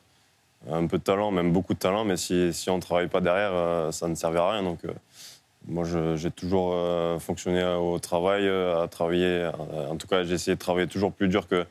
euh, 0.69 0.73
un 0.73 0.87
peu 0.87 0.97
de 0.97 1.03
talent, 1.03 1.31
même 1.31 1.51
beaucoup 1.51 1.73
de 1.73 1.79
talent, 1.79 2.05
mais 2.05 2.17
si, 2.17 2.53
on 2.69 2.77
ne 2.77 2.81
travaille 2.81 3.07
pas 3.07 3.19
derrière, 3.19 3.93
ça 3.93 4.07
ne 4.07 4.15
servait 4.15 4.39
à 4.39 4.51
rien. 4.51 4.63
Donc, 4.63 4.79
moi, 5.67 5.85
j'ai 6.15 6.31
toujours 6.31 6.75
fonctionné 7.19 7.63
au 7.63 7.99
travail, 7.99 8.47
à 8.47 8.87
travailler. 8.87 9.49
En 9.89 9.95
tout 9.97 10.07
cas, 10.07 10.23
j'ai 10.23 10.35
essayé 10.35 10.55
de 10.55 10.59
travailler 10.59 10.87
toujours 10.87 11.11
plus 11.11 11.27
dur 11.27 11.47
que, 11.47 11.65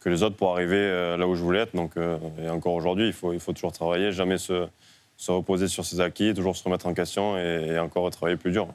que 0.00 0.08
les 0.08 0.22
autres 0.22 0.36
pour 0.36 0.52
arriver 0.52 1.16
là 1.18 1.26
où 1.26 1.34
je 1.34 1.42
voulais 1.42 1.60
être. 1.60 1.74
Donc, 1.74 1.92
et 2.38 2.48
encore 2.48 2.74
aujourd'hui, 2.74 3.08
il 3.08 3.12
faut, 3.12 3.32
il 3.32 3.40
faut 3.40 3.52
toujours 3.52 3.72
travailler, 3.72 4.12
jamais 4.12 4.38
se 4.38 4.68
se 5.16 5.30
reposer 5.30 5.68
sur 5.68 5.84
ses 5.84 6.00
acquis, 6.00 6.34
toujours 6.34 6.56
se 6.56 6.64
remettre 6.64 6.86
en 6.86 6.94
question 6.94 7.38
et, 7.38 7.78
encore 7.78 8.10
travailler 8.10 8.36
plus 8.36 8.52
dur. 8.52 8.68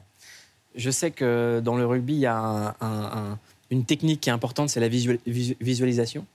Je 0.74 0.90
sais 0.90 1.10
que 1.10 1.60
dans 1.62 1.76
le 1.76 1.86
rugby, 1.86 2.14
il 2.14 2.20
y 2.20 2.26
a 2.26 2.74
une 3.70 3.84
technique 3.84 4.20
qui 4.20 4.28
est 4.28 4.32
importante, 4.32 4.68
c'est 4.68 4.80
la 4.80 4.88
visualisation, 4.88 6.26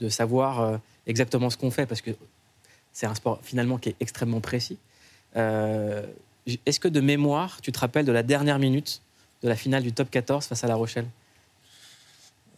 de 0.00 0.08
savoir 0.08 0.60
euh, 0.60 0.76
exactement 1.06 1.48
ce 1.48 1.56
qu'on 1.56 1.70
fait, 1.70 1.86
parce 1.86 2.02
que 2.02 2.10
c'est 2.92 3.06
un 3.06 3.14
sport 3.14 3.40
finalement 3.42 3.78
qui 3.78 3.88
est 3.88 3.96
extrêmement 4.00 4.40
précis. 4.40 4.78
Euh, 5.36 6.04
est-ce 6.66 6.80
que 6.80 6.88
de 6.88 7.00
mémoire, 7.00 7.60
tu 7.62 7.72
te 7.72 7.78
rappelles 7.78 8.04
de 8.04 8.12
la 8.12 8.22
dernière 8.22 8.58
minute 8.58 9.00
de 9.42 9.48
la 9.48 9.56
finale 9.56 9.82
du 9.82 9.92
top 9.92 10.10
14 10.10 10.46
face 10.46 10.64
à 10.64 10.66
La 10.66 10.74
Rochelle? 10.74 11.06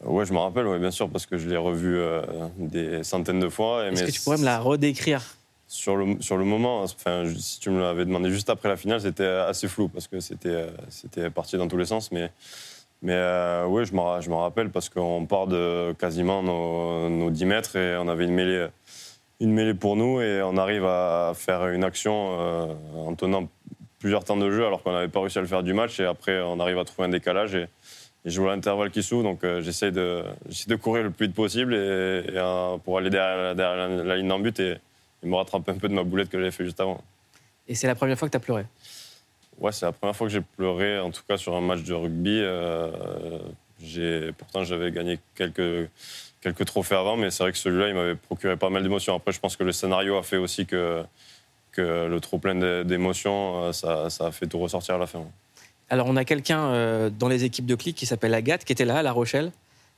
Oui, 0.02 0.26
je 0.26 0.32
me 0.32 0.38
rappelle, 0.38 0.66
ouais, 0.66 0.78
bien 0.78 0.90
sûr, 0.90 1.08
parce 1.08 1.26
que 1.26 1.38
je 1.38 1.48
l'ai 1.48 1.56
revu 1.56 1.96
euh, 1.96 2.22
des 2.58 3.04
centaines 3.04 3.40
de 3.40 3.48
fois. 3.48 3.86
Est-ce 3.86 4.04
que 4.04 4.10
tu 4.10 4.20
pourrais 4.20 4.38
me 4.38 4.44
la 4.44 4.58
redécrire? 4.58 5.22
Sur 5.74 5.96
le, 5.96 6.20
sur 6.20 6.36
le 6.36 6.44
moment, 6.44 6.82
enfin, 6.82 7.24
si 7.36 7.58
tu 7.58 7.68
me 7.70 7.80
l'avais 7.80 8.04
demandé 8.04 8.30
juste 8.30 8.48
après 8.48 8.68
la 8.68 8.76
finale, 8.76 9.00
c'était 9.00 9.26
assez 9.26 9.66
flou 9.66 9.88
parce 9.88 10.06
que 10.06 10.20
c'était, 10.20 10.66
c'était 10.88 11.30
parti 11.30 11.56
dans 11.56 11.66
tous 11.66 11.76
les 11.76 11.86
sens. 11.86 12.12
Mais, 12.12 12.30
mais 13.02 13.14
euh, 13.14 13.66
oui, 13.66 13.84
je 13.84 13.92
me, 13.92 14.20
je 14.20 14.30
me 14.30 14.36
rappelle 14.36 14.70
parce 14.70 14.88
qu'on 14.88 15.26
part 15.26 15.48
de 15.48 15.92
quasiment 15.98 16.44
nos, 16.44 17.08
nos, 17.10 17.28
10 17.28 17.44
mètres 17.46 17.74
et 17.76 17.96
on 17.96 18.06
avait 18.06 18.24
une 18.24 18.34
mêlée, 18.34 18.68
une 19.40 19.52
mêlée 19.52 19.74
pour 19.74 19.96
nous 19.96 20.20
et 20.20 20.42
on 20.42 20.56
arrive 20.56 20.84
à 20.84 21.32
faire 21.34 21.66
une 21.66 21.82
action 21.82 22.38
euh, 22.38 22.66
en 22.96 23.14
tenant 23.16 23.48
plusieurs 23.98 24.22
temps 24.22 24.36
de 24.36 24.48
jeu 24.52 24.64
alors 24.64 24.80
qu'on 24.80 24.92
n'avait 24.92 25.08
pas 25.08 25.20
réussi 25.20 25.38
à 25.38 25.40
le 25.40 25.48
faire 25.48 25.64
du 25.64 25.74
match. 25.74 25.98
Et 25.98 26.04
après, 26.04 26.40
on 26.40 26.60
arrive 26.60 26.78
à 26.78 26.84
trouver 26.84 27.08
un 27.08 27.10
décalage 27.10 27.56
et, 27.56 27.66
je 28.26 28.40
vois 28.40 28.54
l'intervalle 28.54 28.90
qui 28.90 29.02
s'ouvre. 29.02 29.24
Donc 29.24 29.42
euh, 29.42 29.60
j'essaie, 29.60 29.90
de, 29.90 30.22
j'essaie 30.48 30.70
de 30.70 30.76
courir 30.76 31.02
le 31.02 31.10
plus 31.10 31.26
vite 31.26 31.34
possible 31.34 31.74
et, 31.74 32.22
pour 32.84 32.96
aller 32.96 33.10
derrière, 33.10 33.54
la, 33.56 34.16
ligne 34.16 34.28
d'en 34.28 34.38
but. 34.38 34.62
Il 35.24 35.30
me 35.30 35.36
rattrape 35.36 35.68
un 35.68 35.78
peu 35.78 35.88
de 35.88 35.94
ma 35.94 36.04
boulette 36.04 36.28
que 36.28 36.38
j'avais 36.38 36.50
fait 36.50 36.64
juste 36.64 36.80
avant. 36.80 37.02
Et 37.66 37.74
c'est 37.74 37.86
la 37.86 37.94
première 37.94 38.18
fois 38.18 38.28
que 38.28 38.32
tu 38.32 38.36
as 38.36 38.40
pleuré 38.40 38.66
Ouais, 39.58 39.72
c'est 39.72 39.86
la 39.86 39.92
première 39.92 40.14
fois 40.14 40.26
que 40.26 40.32
j'ai 40.32 40.40
pleuré, 40.40 40.98
en 40.98 41.10
tout 41.10 41.22
cas 41.28 41.36
sur 41.36 41.54
un 41.54 41.60
match 41.60 41.82
de 41.82 41.94
rugby. 41.94 42.40
Euh, 42.40 43.38
Pourtant, 44.38 44.64
j'avais 44.64 44.90
gagné 44.92 45.18
quelques, 45.34 45.90
quelques 46.40 46.64
trophées 46.64 46.94
avant, 46.94 47.16
mais 47.16 47.30
c'est 47.30 47.42
vrai 47.42 47.52
que 47.52 47.58
celui-là, 47.58 47.88
il 47.88 47.94
m'avait 47.94 48.14
procuré 48.14 48.56
pas 48.56 48.70
mal 48.70 48.82
d'émotions. 48.82 49.14
Après, 49.14 49.32
je 49.32 49.40
pense 49.40 49.56
que 49.56 49.64
le 49.64 49.72
scénario 49.72 50.16
a 50.16 50.22
fait 50.22 50.36
aussi 50.36 50.64
que, 50.64 51.04
que 51.72 52.06
le 52.06 52.20
trop 52.20 52.38
plein 52.38 52.84
d'émotions, 52.84 53.64
euh, 53.64 53.72
ça, 53.72 54.10
ça, 54.10 54.28
a 54.28 54.32
fait 54.32 54.46
tout 54.46 54.58
ressortir 54.58 54.94
à 54.94 54.98
la 54.98 55.06
fin. 55.06 55.24
Alors, 55.90 56.06
on 56.06 56.16
a 56.16 56.24
quelqu'un 56.24 56.66
euh, 56.66 57.10
dans 57.10 57.28
les 57.28 57.44
équipes 57.44 57.66
de 57.66 57.74
clic 57.74 57.96
qui 57.96 58.06
s'appelle 58.06 58.32
Agathe, 58.32 58.64
qui 58.64 58.72
était 58.72 58.86
là 58.86 58.98
à 58.98 59.02
La 59.02 59.12
Rochelle, 59.12 59.52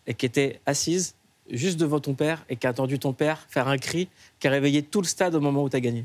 et 0.07 0.15
qui 0.15 0.27
était 0.27 0.61
assise 0.67 1.15
juste 1.51 1.79
devant 1.79 2.01
ton 2.01 2.15
père, 2.15 2.45
et 2.49 2.57
qui 2.57 2.67
a 2.67 2.71
entendu 2.71 2.99
ton 2.99 3.13
père 3.13 3.47
faire 3.49 3.69
un 3.69 3.79
cri 3.79 4.09
qui 4.41 4.49
a 4.49 4.51
réveillé 4.51 4.83
tout 4.83 5.01
le 5.01 5.07
stade 5.07 5.35
au 5.35 5.41
moment 5.41 5.63
où 5.63 5.69
tu 5.69 5.77
as 5.77 5.81
gagné. 5.81 6.05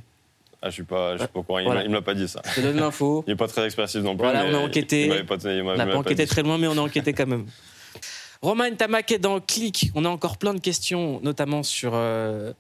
Ah, 0.62 0.70
je 0.70 0.76
suis 0.76 0.84
pas, 0.84 1.14
je 1.14 1.24
suis 1.24 1.28
pas 1.28 1.40
au 1.40 1.44
courant. 1.44 1.60
Il 1.60 1.68
ne 1.68 1.88
me 1.88 1.94
l'a 1.94 2.02
pas 2.02 2.14
dit, 2.14 2.28
ça. 2.28 2.42
Je 2.46 2.56
te 2.56 2.62
donne 2.62 2.78
l'info. 2.78 3.24
il 3.28 3.32
n'est 3.32 3.36
pas 3.36 3.48
très 3.48 3.66
expressif 3.66 4.02
non 4.02 4.16
plus. 4.16 4.24
Voilà, 4.24 4.46
on 4.46 4.54
a 4.54 4.60
enquêté. 4.60 5.10
on 5.12 5.76
n'a 5.76 5.88
pas 5.88 5.98
enquêté 5.98 6.28
très 6.28 6.44
loin, 6.44 6.58
mais 6.58 6.68
on 6.68 6.78
a 6.78 6.82
enquêté 6.82 7.14
quand 7.14 7.26
même. 7.26 7.46
Romain 8.42 8.74
Tamaquet 8.74 9.20
dans 9.20 9.40
Click, 9.40 9.92
on 9.94 10.06
a 10.06 10.10
encore 10.10 10.38
plein 10.38 10.54
de 10.54 10.60
questions, 10.60 11.20
notamment 11.22 11.62
sur, 11.62 11.92
euh, 11.94 12.54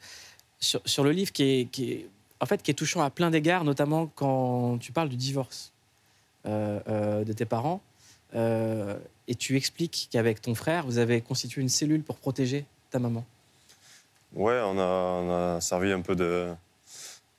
sur, 0.59 1.03
le 1.03 1.11
livre 1.11 1.31
qui 1.31 1.43
est, 1.43 1.65
qui 1.71 1.91
est, 1.91 2.07
en 2.39 2.45
fait, 2.45 2.61
qui 2.61 2.69
est 2.69 2.75
touchant 2.75 3.01
à 3.01 3.09
plein 3.09 3.31
d'égards, 3.31 3.63
notamment 3.63 4.07
quand 4.15 4.77
tu 4.79 4.91
parles 4.91 5.09
du 5.09 5.15
divorce 5.15 5.71
euh, 6.45 6.79
euh, 6.88 7.23
de 7.23 7.33
tes 7.33 7.45
parents. 7.45 7.81
Et 8.33 9.35
tu 9.35 9.55
expliques 9.55 10.09
qu'avec 10.11 10.41
ton 10.41 10.55
frère, 10.55 10.85
vous 10.85 10.97
avez 10.97 11.21
constitué 11.21 11.61
une 11.61 11.69
cellule 11.69 12.03
pour 12.03 12.17
protéger 12.17 12.65
ta 12.89 13.00
maman. 13.00 13.25
Ouais, 14.33 14.59
on 14.63 14.79
a, 14.79 15.59
servi 15.59 15.91
un 15.91 16.01
peu 16.01 16.15
de, 16.15 16.50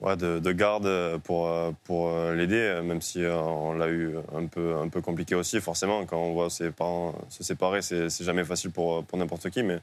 de, 0.00 0.52
garde 0.52 1.18
pour, 1.24 1.50
pour 1.84 2.10
l'aider, 2.32 2.80
même 2.84 3.00
si 3.00 3.24
on 3.24 3.72
l'a 3.72 3.88
eu 3.88 4.16
un 4.34 4.46
peu, 4.46 4.76
un 4.76 4.88
peu 4.88 5.00
compliqué 5.00 5.34
aussi, 5.34 5.60
forcément. 5.60 6.04
Quand 6.04 6.18
on 6.18 6.32
voit 6.34 6.50
ses 6.50 6.70
parents 6.70 7.14
se 7.30 7.42
séparer, 7.42 7.80
c'est 7.82 8.22
jamais 8.22 8.44
facile 8.44 8.70
pour, 8.70 9.04
pour 9.04 9.18
n'importe 9.18 9.48
qui. 9.50 9.62
Mais, 9.62 9.78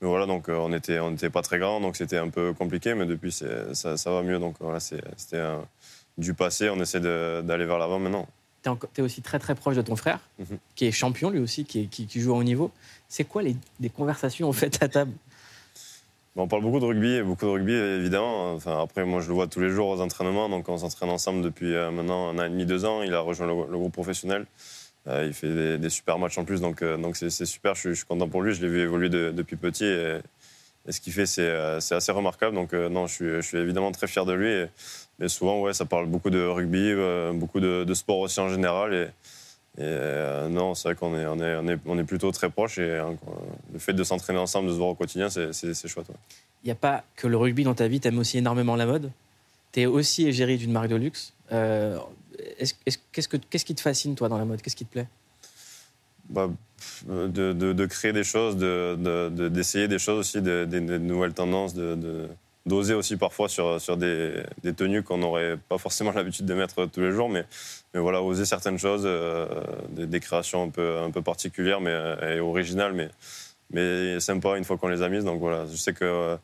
mais, 0.00 0.08
voilà, 0.08 0.26
donc 0.26 0.48
on 0.48 0.68
n'était 0.68 1.00
on 1.00 1.12
était 1.14 1.30
pas 1.30 1.42
très 1.42 1.58
grand, 1.58 1.80
donc 1.80 1.96
c'était 1.96 2.18
un 2.18 2.28
peu 2.28 2.52
compliqué, 2.52 2.94
mais 2.94 3.06
depuis, 3.06 3.32
ça, 3.32 3.96
ça 3.96 4.10
va 4.10 4.22
mieux. 4.22 4.38
Donc 4.38 4.56
voilà, 4.60 4.78
c'était 4.78 5.42
du 6.16 6.34
passé, 6.34 6.70
on 6.70 6.80
essaie 6.80 7.00
d'aller 7.00 7.66
vers 7.66 7.78
l'avant 7.78 7.98
maintenant. 7.98 8.26
Tu 8.94 9.00
es, 9.00 9.04
aussi 9.04 9.22
très 9.22 9.38
très 9.38 9.54
proche 9.54 9.76
de 9.76 9.82
ton 9.82 9.96
frère, 9.96 10.20
mhm. 10.38 10.58
qui 10.74 10.86
est 10.86 10.92
champion 10.92 11.30
lui 11.30 11.40
aussi, 11.40 11.64
qui, 11.64 11.88
qui, 11.88 12.20
joue 12.20 12.34
à 12.34 12.38
haut 12.38 12.44
niveau. 12.44 12.70
C'est 13.08 13.24
quoi 13.24 13.42
les, 13.42 13.56
les 13.80 13.90
conversations 13.90 14.48
en 14.48 14.52
fait 14.52 14.82
à 14.82 14.88
table? 14.88 15.12
On 16.38 16.48
parle 16.48 16.62
beaucoup 16.62 16.80
de 16.80 16.84
rugby, 16.84 17.22
beaucoup 17.22 17.46
de 17.46 17.50
rugby 17.50 17.72
évidemment. 17.72 18.52
Enfin, 18.52 18.82
après, 18.82 19.06
moi 19.06 19.22
je 19.22 19.28
le 19.28 19.34
vois 19.34 19.46
tous 19.46 19.60
les 19.60 19.70
jours 19.70 19.88
aux 19.88 20.00
entraînements, 20.02 20.50
donc 20.50 20.68
on 20.68 20.76
s'entraîne 20.76 21.08
ensemble 21.08 21.40
depuis 21.40 21.74
euh, 21.74 21.90
maintenant 21.90 22.28
un 22.28 22.38
an 22.38 22.44
et 22.44 22.50
demi, 22.50 22.66
deux 22.66 22.84
ans. 22.84 23.02
Il 23.02 23.14
a 23.14 23.20
rejoint 23.20 23.46
le, 23.46 23.54
groupe 23.54 23.92
professionnel. 23.92 24.44
Euh, 25.06 25.24
il 25.26 25.32
fait 25.32 25.78
des, 25.78 25.88
super 25.88 26.18
matchs 26.18 26.36
en 26.36 26.44
plus, 26.44 26.60
donc 26.60 26.82
euh, 26.82 26.98
donc 26.98 27.16
c'est 27.16 27.30
super. 27.30 27.74
Je, 27.74 27.92
suis 27.94 28.04
content 28.04 28.28
pour 28.28 28.42
lui. 28.42 28.52
Je 28.52 28.60
l'ai 28.60 28.68
vu 28.68 28.80
évoluer 28.80 29.08
depuis 29.08 29.56
petit 29.56 29.86
et, 29.86 30.18
ce 30.90 31.00
qu'il 31.00 31.14
fait 31.14 31.26
c'est 31.26 31.94
assez 31.94 32.12
remarquable. 32.12 32.54
Donc 32.54 32.74
non, 32.74 33.06
je 33.06 33.40
suis, 33.40 33.56
évidemment 33.56 33.90
très 33.92 34.06
fier 34.06 34.26
de 34.26 34.34
lui. 34.34 34.66
Mais 35.18 35.28
souvent, 35.28 35.60
ouais, 35.60 35.72
ça 35.72 35.84
parle 35.84 36.06
beaucoup 36.06 36.30
de 36.30 36.44
rugby, 36.44 36.94
beaucoup 37.38 37.60
de, 37.60 37.84
de, 37.84 37.94
sport 37.94 38.18
aussi 38.18 38.38
en 38.40 38.48
général. 38.48 38.94
Et, 38.94 39.08
et 39.78 39.82
euh, 39.82 40.48
non, 40.48 40.74
c'est 40.74 40.88
vrai 40.88 40.94
qu'on 40.94 41.14
est, 41.14 41.26
on 41.26 41.38
est, 41.38 41.54
on 41.54 41.68
est, 41.68 41.78
on 41.84 41.98
est, 41.98 42.04
plutôt 42.04 42.32
très 42.32 42.48
proches 42.48 42.78
et 42.78 42.96
hein, 42.96 43.14
le 43.74 43.78
fait 43.78 43.92
de 43.92 44.04
s'entraîner 44.04 44.38
ensemble, 44.38 44.68
de 44.68 44.72
se 44.72 44.78
voir 44.78 44.88
au 44.88 44.94
quotidien, 44.94 45.28
c'est, 45.28 45.52
chouette. 45.86 46.06
Il 46.62 46.66
n'y 46.66 46.72
a 46.72 46.76
pas 46.76 47.04
que 47.14 47.26
le 47.26 47.36
rugby 47.36 47.62
dans 47.62 47.74
ta 47.74 47.86
vie, 47.86 48.00
tu 48.00 48.08
aimes 48.08 48.18
aussi 48.18 48.38
énormément 48.38 48.74
la 48.74 48.86
mode? 48.86 49.12
Tu 49.72 49.82
es 49.82 49.86
aussi 49.86 50.26
égérie 50.26 50.56
d'une 50.56 50.72
marque 50.72 50.88
de 50.88 50.96
luxe? 50.96 51.34
Euh, 51.52 51.98
qu'est-ce, 52.56 53.28
que, 53.28 53.36
qu'est-ce 53.36 53.64
qui 53.66 53.74
te 53.74 53.82
fascine, 53.82 54.14
toi, 54.14 54.30
dans 54.30 54.38
la 54.38 54.46
mode? 54.46 54.62
Qu'est-ce 54.62 54.76
qui 54.76 54.86
te 54.86 54.92
plaît? 54.92 55.08
Bah, 56.30 56.50
de, 57.06 57.26
de, 57.28 57.52
de, 57.52 57.86
créer 57.86 58.14
des 58.14 58.24
choses, 58.24 58.56
de, 58.56 59.28
d'essayer 59.48 59.88
des 59.88 59.98
choses 59.98 60.20
aussi, 60.20 60.40
des, 60.40 60.80
nouvelles 60.80 61.34
tendances, 61.34 61.74
de, 61.74 62.28
d'oser 62.66 62.94
aussi 62.94 63.16
parfois 63.16 63.48
sur, 63.48 63.80
sur 63.80 63.96
des, 63.96 64.42
tenues 64.76 65.02
qu'on 65.02 65.18
n'aurait 65.18 65.56
pas 65.68 65.78
forcément 65.78 66.12
l'habitude 66.14 66.46
de 66.46 66.54
mettre 66.54 66.86
tous 66.86 67.00
les 67.00 67.12
jours, 67.12 67.28
mais, 67.28 67.44
mais 67.94 68.00
voilà, 68.00 68.22
oser 68.22 68.44
certaines 68.44 68.78
choses, 68.78 69.04
euh, 69.04 69.46
des, 69.90 70.20
créations 70.20 70.64
un 70.64 70.68
peu, 70.68 70.98
un 70.98 71.10
peu 71.10 71.22
particulières 71.22 71.80
mais, 71.80 71.94
et 72.34 72.40
originales, 72.40 72.92
mais, 72.92 73.08
mais 73.70 74.20
sympa 74.20 74.58
une 74.58 74.64
fois 74.64 74.76
qu'on 74.76 74.88
les 74.88 75.02
a 75.02 75.08
mises. 75.08 75.24
Donc 75.24 75.38
voilà, 75.40 75.64
je 75.66 75.76
sais 75.76 75.92
que 75.92 76.36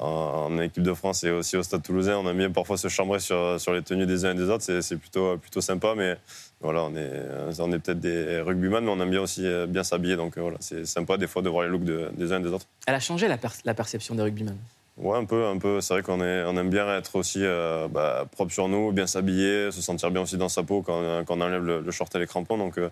euh, 0.00 0.60
équipe 0.62 0.84
de 0.84 0.94
France 0.94 1.24
et 1.24 1.30
aussi 1.30 1.56
au 1.56 1.62
Stade 1.64 1.82
Toulousain, 1.82 2.16
on 2.16 2.28
aime 2.28 2.38
bien 2.38 2.50
parfois 2.52 2.76
se 2.76 2.86
chambrer 2.86 3.18
sur, 3.18 3.60
sur 3.60 3.72
les 3.72 3.82
tenues 3.82 4.06
des 4.06 4.24
uns 4.24 4.32
et 4.32 4.34
des 4.34 4.48
autres, 4.48 4.80
c'est 4.80 4.96
plutôt, 4.96 5.36
plutôt 5.38 5.60
sympa, 5.60 5.94
mais 5.96 6.16
voilà, 6.60 6.84
on 6.84 6.94
est, 6.94 7.22
on 7.58 7.72
est 7.72 7.78
peut-être 7.80 7.98
des 7.98 8.40
rugbyman, 8.40 8.84
mais 8.84 8.90
on 8.90 9.00
aime 9.00 9.10
bien 9.10 9.22
aussi 9.22 9.44
euh, 9.44 9.66
bien 9.66 9.82
s'habiller, 9.82 10.14
donc 10.14 10.38
voilà, 10.38 10.56
c'est 10.60 10.86
sympa 10.86 11.16
des 11.16 11.26
fois 11.26 11.42
de 11.42 11.48
voir 11.48 11.64
les 11.64 11.70
looks 11.70 11.84
des 11.84 12.32
uns 12.32 12.38
et 12.38 12.42
des 12.44 12.50
autres. 12.50 12.66
Elle 12.86 12.94
a 12.94 13.00
changé 13.00 13.26
la, 13.26 13.38
la 13.64 13.74
perception 13.74 14.14
des 14.14 14.22
rugbyman? 14.22 14.56
Ouais, 14.98 15.16
un 15.16 15.24
peu, 15.24 15.46
un 15.46 15.58
peu. 15.58 15.80
C'est 15.80 15.94
vrai 15.94 16.02
qu'on 16.02 16.20
on 16.20 16.56
aime 16.56 16.70
bien 16.70 16.96
être 16.96 17.14
aussi 17.14 17.40
euh, 17.42 17.86
bah, 17.88 18.26
propre 18.32 18.52
sur 18.52 18.68
nous, 18.68 18.90
bien 18.90 19.06
s'habiller, 19.06 19.70
se 19.70 19.80
sentir 19.80 20.10
bien 20.10 20.22
aussi 20.22 20.36
dans 20.36 20.48
sa 20.48 20.64
peau 20.64 20.82
quand, 20.82 21.24
quand 21.24 21.36
on 21.36 21.40
enlève 21.40 21.64
le, 21.64 21.90
short 21.92 22.14
et 22.16 22.18
les 22.18 22.26
crampons. 22.26 22.58
Donc, 22.58 22.78
euh, 22.78 22.90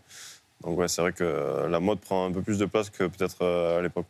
donc 0.62 0.78
ouais, 0.78 0.86
c'est 0.86 1.02
vrai 1.02 1.12
que 1.12 1.66
la 1.68 1.80
mode 1.80 1.98
prend 1.98 2.26
un 2.26 2.32
peu 2.32 2.42
plus 2.42 2.58
de 2.58 2.66
place 2.66 2.90
que 2.90 3.04
peut-être 3.04 3.38
euh, 3.42 3.80
à 3.80 3.82
l'époque. 3.82 4.06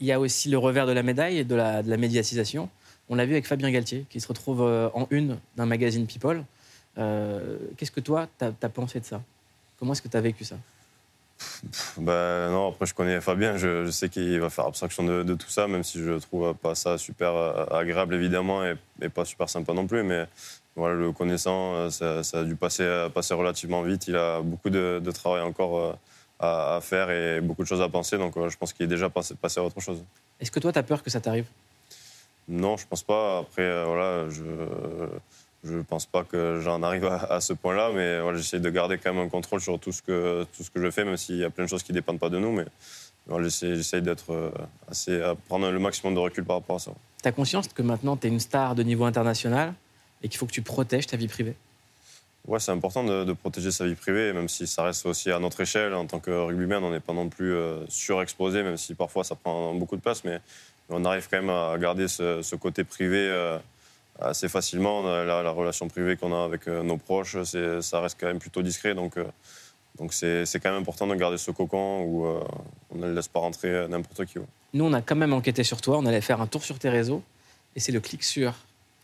Il 0.00 0.06
y 0.06 0.12
a 0.12 0.18
aussi 0.18 0.50
le 0.50 0.58
revers 0.58 0.86
de 0.86 0.92
la 0.92 1.04
médaille, 1.04 1.44
de 1.44 1.54
la, 1.54 1.82
de 1.82 1.88
la 1.88 1.96
médiatisation. 1.96 2.68
On 3.08 3.14
l'a 3.14 3.24
vu 3.24 3.32
avec 3.32 3.46
Fabien 3.46 3.70
Galtier, 3.70 4.04
qui 4.10 4.20
se 4.20 4.26
retrouve 4.26 4.60
en 4.62 5.06
une 5.10 5.38
d'un 5.56 5.66
magazine 5.66 6.06
People. 6.06 6.44
Qu'est-ce 6.96 7.92
que 7.92 8.00
toi, 8.00 8.26
tu 8.38 8.44
as 8.44 8.68
pensé 8.68 8.98
de 8.98 9.04
ça? 9.04 9.22
Comment 9.78 9.92
est-ce 9.92 10.02
que 10.02 10.08
tu 10.08 10.16
as 10.16 10.20
vécu 10.20 10.44
ça? 10.44 10.56
Ben 11.98 12.50
non, 12.50 12.68
après 12.68 12.86
je 12.86 12.94
connais 12.94 13.20
Fabien, 13.20 13.56
je, 13.56 13.90
sais 13.90 14.08
qu'il 14.08 14.40
va 14.40 14.50
faire 14.50 14.66
abstraction 14.66 15.04
de, 15.04 15.34
tout 15.34 15.48
ça, 15.48 15.66
même 15.68 15.84
si 15.84 15.98
je 15.98 16.12
trouve 16.18 16.54
pas 16.54 16.74
ça 16.74 16.98
super 16.98 17.34
euh, 17.34 17.64
agréable 17.70 18.14
évidemment 18.14 18.62
et, 18.64 19.08
pas 19.08 19.24
super 19.24 19.48
sympa 19.48 19.72
non 19.72 19.86
plus. 19.86 20.02
Mais 20.02 20.26
voilà, 20.74 20.94
le 20.94 21.12
connaissant, 21.12 21.74
euh, 21.74 21.90
ça, 21.90 22.38
a 22.38 22.44
dû 22.44 22.56
passer, 22.56 23.08
passer 23.14 23.34
relativement 23.34 23.82
vite. 23.82 24.08
Il 24.08 24.16
a 24.16 24.40
beaucoup 24.40 24.70
de, 24.70 25.10
travail 25.12 25.42
encore 25.42 25.78
euh, 25.78 25.92
à, 26.40 26.80
faire 26.80 27.10
et 27.10 27.40
beaucoup 27.40 27.62
de 27.62 27.68
choses 27.68 27.82
à 27.82 27.88
penser, 27.88 28.18
donc 28.18 28.34
je 28.48 28.56
pense 28.56 28.72
qu'il 28.72 28.84
est 28.84 28.88
déjà 28.88 29.08
passé, 29.10 29.34
passé 29.34 29.60
à 29.60 29.64
autre 29.64 29.80
chose. 29.80 30.02
Est-ce 30.40 30.50
que 30.50 30.60
toi, 30.60 30.72
tu 30.72 30.78
as 30.78 30.82
peur 30.82 31.02
que 31.02 31.10
ça 31.10 31.20
t'arrive? 31.20 31.46
Non, 32.48 32.76
je 32.76 32.86
pense 32.86 33.02
pas. 33.02 33.38
Après, 33.38 33.84
voilà, 33.84 34.28
je 34.30 34.44
je 35.66 35.76
ne 35.76 35.82
pense 35.82 36.06
pas 36.06 36.24
que 36.24 36.60
j'en 36.60 36.82
arrive 36.82 37.06
à, 37.06 37.40
ce 37.40 37.52
point-là, 37.52 37.90
mais 37.94 38.20
voilà, 38.20 38.38
j'essaie 38.38 38.60
de 38.60 38.70
garder 38.70 38.98
quand 38.98 39.12
même 39.12 39.24
un 39.24 39.28
contrôle 39.28 39.60
sur 39.60 39.78
tout 39.78 39.92
ce 39.92 40.02
que, 40.02 40.46
tout 40.56 40.62
ce 40.62 40.70
que 40.70 40.80
je 40.80 40.90
fais, 40.90 41.04
même 41.04 41.16
s'il 41.16 41.36
y 41.36 41.44
a 41.44 41.50
plein 41.50 41.64
de 41.64 41.68
choses 41.68 41.82
qui 41.82 41.92
ne 41.92 41.98
dépendent 41.98 42.18
pas 42.18 42.28
de 42.28 42.38
nous. 42.38 42.52
Mais 42.52 42.64
voilà, 43.26 43.48
j'essaie 43.48 44.00
d'être 44.00 44.32
euh, 44.32 44.50
assez, 44.90 45.20
à 45.20 45.34
prendre 45.34 45.70
le 45.70 45.78
maximum 45.78 46.14
de 46.14 46.20
recul 46.20 46.44
par 46.44 46.56
rapport 46.56 46.76
à 46.76 46.78
ça. 46.78 46.92
Tu 47.22 47.28
as 47.28 47.32
conscience 47.32 47.68
que 47.68 47.82
maintenant 47.82 48.16
tu 48.16 48.26
es 48.26 48.30
une 48.30 48.40
star 48.40 48.74
de 48.74 48.82
niveau 48.82 49.04
international 49.04 49.74
et 50.22 50.28
qu'il 50.28 50.38
faut 50.38 50.46
que 50.46 50.52
tu 50.52 50.62
protèges 50.62 51.06
ta 51.06 51.16
vie 51.16 51.28
privée? 51.28 51.56
Ouais, 52.46 52.60
c'est 52.60 52.70
important 52.70 53.02
de, 53.02 53.32
protéger 53.32 53.72
sa 53.72 53.86
vie 53.86 53.96
privée, 53.96 54.32
même 54.32 54.48
si 54.48 54.68
ça 54.68 54.84
reste 54.84 55.04
aussi 55.06 55.32
à 55.32 55.40
notre 55.40 55.60
échelle. 55.60 55.94
En 55.94 56.06
tant 56.06 56.20
que 56.20 56.30
rugbyman, 56.30 56.82
on 56.84 56.92
n'est 56.92 57.00
pas 57.00 57.12
non 57.12 57.28
plus 57.28 57.52
euh, 57.52 57.84
surexposé, 57.88 58.62
même 58.62 58.76
si 58.76 58.94
parfois 58.94 59.24
ça 59.24 59.34
prend 59.34 59.74
beaucoup 59.74 59.96
de 59.96 60.00
place, 60.00 60.22
mais 60.22 60.38
on 60.88 61.04
arrive 61.04 61.26
quand 61.28 61.38
même 61.40 61.50
à 61.50 61.76
garder 61.78 62.06
ce, 62.06 62.54
côté 62.54 62.84
privé. 62.84 63.18
Euh, 63.18 63.58
assez 64.20 64.48
facilement. 64.48 65.02
La, 65.02 65.42
la 65.42 65.50
relation 65.50 65.88
privée 65.88 66.16
qu'on 66.16 66.34
a 66.34 66.44
avec 66.44 66.68
euh, 66.68 66.82
nos 66.82 66.96
proches, 66.96 67.36
ça 67.80 68.00
reste 68.00 68.18
quand 68.20 68.26
même 68.26 68.38
plutôt 68.38 68.62
discret. 68.62 68.94
Donc, 68.94 69.16
euh, 69.16 69.24
donc 69.98 70.12
c'est, 70.12 70.44
quand 70.54 70.70
même 70.70 70.82
important 70.82 71.06
de 71.06 71.14
garder 71.14 71.38
ce 71.38 71.50
cocon 71.50 72.02
où 72.02 72.26
euh, 72.26 72.40
on 72.90 72.98
ne 72.98 73.12
laisse 73.12 73.28
pas 73.28 73.40
rentrer 73.40 73.88
n'importe 73.88 74.26
qui. 74.26 74.38
Nous, 74.74 74.84
on 74.84 74.92
a 74.92 75.02
quand 75.02 75.16
même 75.16 75.32
enquêté 75.32 75.64
sur 75.64 75.80
toi. 75.80 75.98
On 75.98 76.06
allait 76.06 76.20
faire 76.20 76.40
un 76.40 76.46
tour 76.46 76.62
sur 76.64 76.78
tes 76.78 76.88
réseaux. 76.88 77.22
Et 77.74 77.80
c'est 77.80 77.92
le 77.92 78.00
clic 78.00 78.22
sur. 78.22 78.54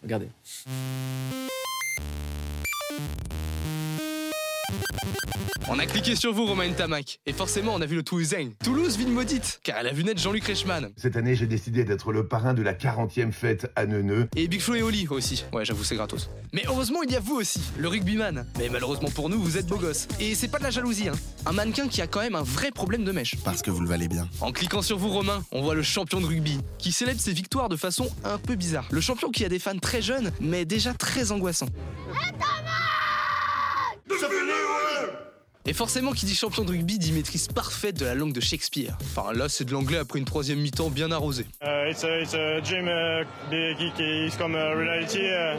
Regardez. 0.03 0.29
On 5.69 5.79
a 5.79 5.87
cliqué 5.87 6.17
sur 6.17 6.33
vous, 6.33 6.45
Romain 6.45 6.71
Tamac, 6.73 7.21
et 7.25 7.33
forcément 7.33 7.75
on 7.75 7.81
a 7.81 7.87
vu 7.87 7.95
le 7.95 8.03
Toulousain. 8.03 8.51
Toulouse, 8.65 8.97
ville 8.97 9.11
maudite, 9.11 9.61
car 9.63 9.79
elle 9.79 9.87
a 9.87 9.93
vu 9.93 10.03
naître 10.03 10.21
Jean-Luc 10.21 10.45
Reichmann. 10.45 10.91
Cette 10.97 11.17
année, 11.17 11.37
j'ai 11.37 11.47
décidé 11.47 11.85
d'être 11.85 12.13
le 12.13 12.27
parrain 12.27 12.53
de 12.53 12.63
la 12.63 12.75
40e 12.75 13.33
fête 13.33 13.71
à 13.77 13.87
Neuneu. 13.87 14.29
Et 14.35 14.49
Big 14.49 14.61
Flo 14.61 14.75
et 14.75 14.83
Oli 14.83 15.07
aussi. 15.09 15.45
Ouais, 15.53 15.65
j'avoue, 15.65 15.85
c'est 15.85 15.95
gratos. 15.95 16.29
Mais 16.53 16.63
heureusement, 16.67 17.03
il 17.05 17.13
y 17.13 17.17
a 17.17 17.21
vous 17.21 17.37
aussi, 17.37 17.61
le 17.79 17.89
rugbyman. 17.89 18.45
Mais 18.59 18.69
malheureusement 18.69 19.09
pour 19.11 19.29
nous, 19.29 19.41
vous 19.41 19.57
êtes 19.57 19.67
beau 19.67 19.77
gosse. 19.77 20.09
Et 20.19 20.35
c'est 20.35 20.49
pas 20.49 20.59
de 20.59 20.65
la 20.65 20.71
jalousie, 20.71 21.09
hein. 21.09 21.15
Un 21.47 21.53
mannequin 21.53 21.89
qui 21.89 22.03
a 22.03 22.07
quand 22.07 22.21
même 22.21 22.35
un 22.35 22.43
vrai 22.43 22.71
problème 22.71 23.05
de 23.05 23.13
mèche. 23.13 23.37
Parce 23.45 23.63
que 23.63 23.71
vous 23.71 23.81
le 23.81 23.89
valez 23.89 24.09
bien. 24.09 24.29
En 24.41 24.53
cliquant 24.53 24.83
sur 24.83 24.99
vous, 24.99 25.11
Romain, 25.11 25.45
on 25.53 25.63
voit 25.63 25.75
le 25.75 25.83
champion 25.83 26.21
de 26.21 26.27
rugby, 26.27 26.59
qui 26.79 26.93
célèbre 26.93 27.21
ses 27.21 27.33
victoires 27.33 27.69
de 27.69 27.77
façon 27.77 28.09
un 28.25 28.39
peu 28.39 28.57
bizarre. 28.57 28.87
Le 28.91 29.01
champion 29.01 29.31
qui 29.31 29.45
a 29.45 29.49
des 29.49 29.59
fans 29.59 29.79
très 29.79 30.03
jeunes, 30.03 30.33
mais 30.41 30.65
déjà 30.65 30.93
très 30.93 31.31
angoissants. 31.31 31.69
Et 35.65 35.73
forcément, 35.75 36.11
qui 36.11 36.27
dit 36.27 36.35
champion 36.35 36.65
de 36.65 36.71
rugby 36.71 36.99
dit 36.99 37.13
maîtrise 37.13 37.47
parfaite 37.47 37.97
de 37.97 38.05
la 38.05 38.17
langue 38.17 38.33
de 38.33 38.41
Shakespeare. 38.41 38.97
Enfin, 39.01 39.33
là, 39.33 39.49
c'est 39.49 39.65
de 39.65 39.73
l'anglais 39.73 39.99
après 39.99 40.19
une 40.19 40.25
troisième 40.25 40.59
mi-temps 40.59 40.91
bien 40.91 41.13
arrosée. 41.13 41.47
Uh, 41.63 41.89
it's, 41.89 42.03
a, 42.03 42.21
it's 42.21 42.35
a 42.35 42.61
dream 42.61 42.89
uh, 42.89 43.25
qui, 43.79 43.93
qui 43.93 44.27
is 44.27 44.37
comme 44.37 44.55
uh, 44.55 44.75
reality 44.75 45.21
uh, 45.21 45.57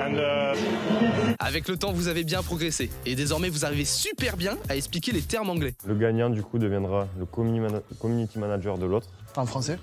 and 0.00 0.16
uh, 0.16 1.34
Avec 1.38 1.68
le 1.68 1.76
temps, 1.76 1.92
vous 1.92 2.08
avez 2.08 2.24
bien 2.24 2.42
progressé. 2.42 2.90
Et 3.06 3.14
désormais, 3.14 3.50
vous 3.50 3.64
arrivez 3.64 3.84
super 3.84 4.36
bien 4.36 4.56
à 4.68 4.74
expliquer 4.76 5.12
les 5.12 5.22
termes 5.22 5.48
anglais. 5.48 5.74
Le 5.86 5.94
gagnant, 5.94 6.28
du 6.28 6.42
coup, 6.42 6.58
deviendra 6.58 7.06
le 7.16 7.24
community 7.24 8.38
manager 8.38 8.78
de 8.78 8.86
l'autre. 8.86 9.06
En 9.36 9.46
français 9.46 9.78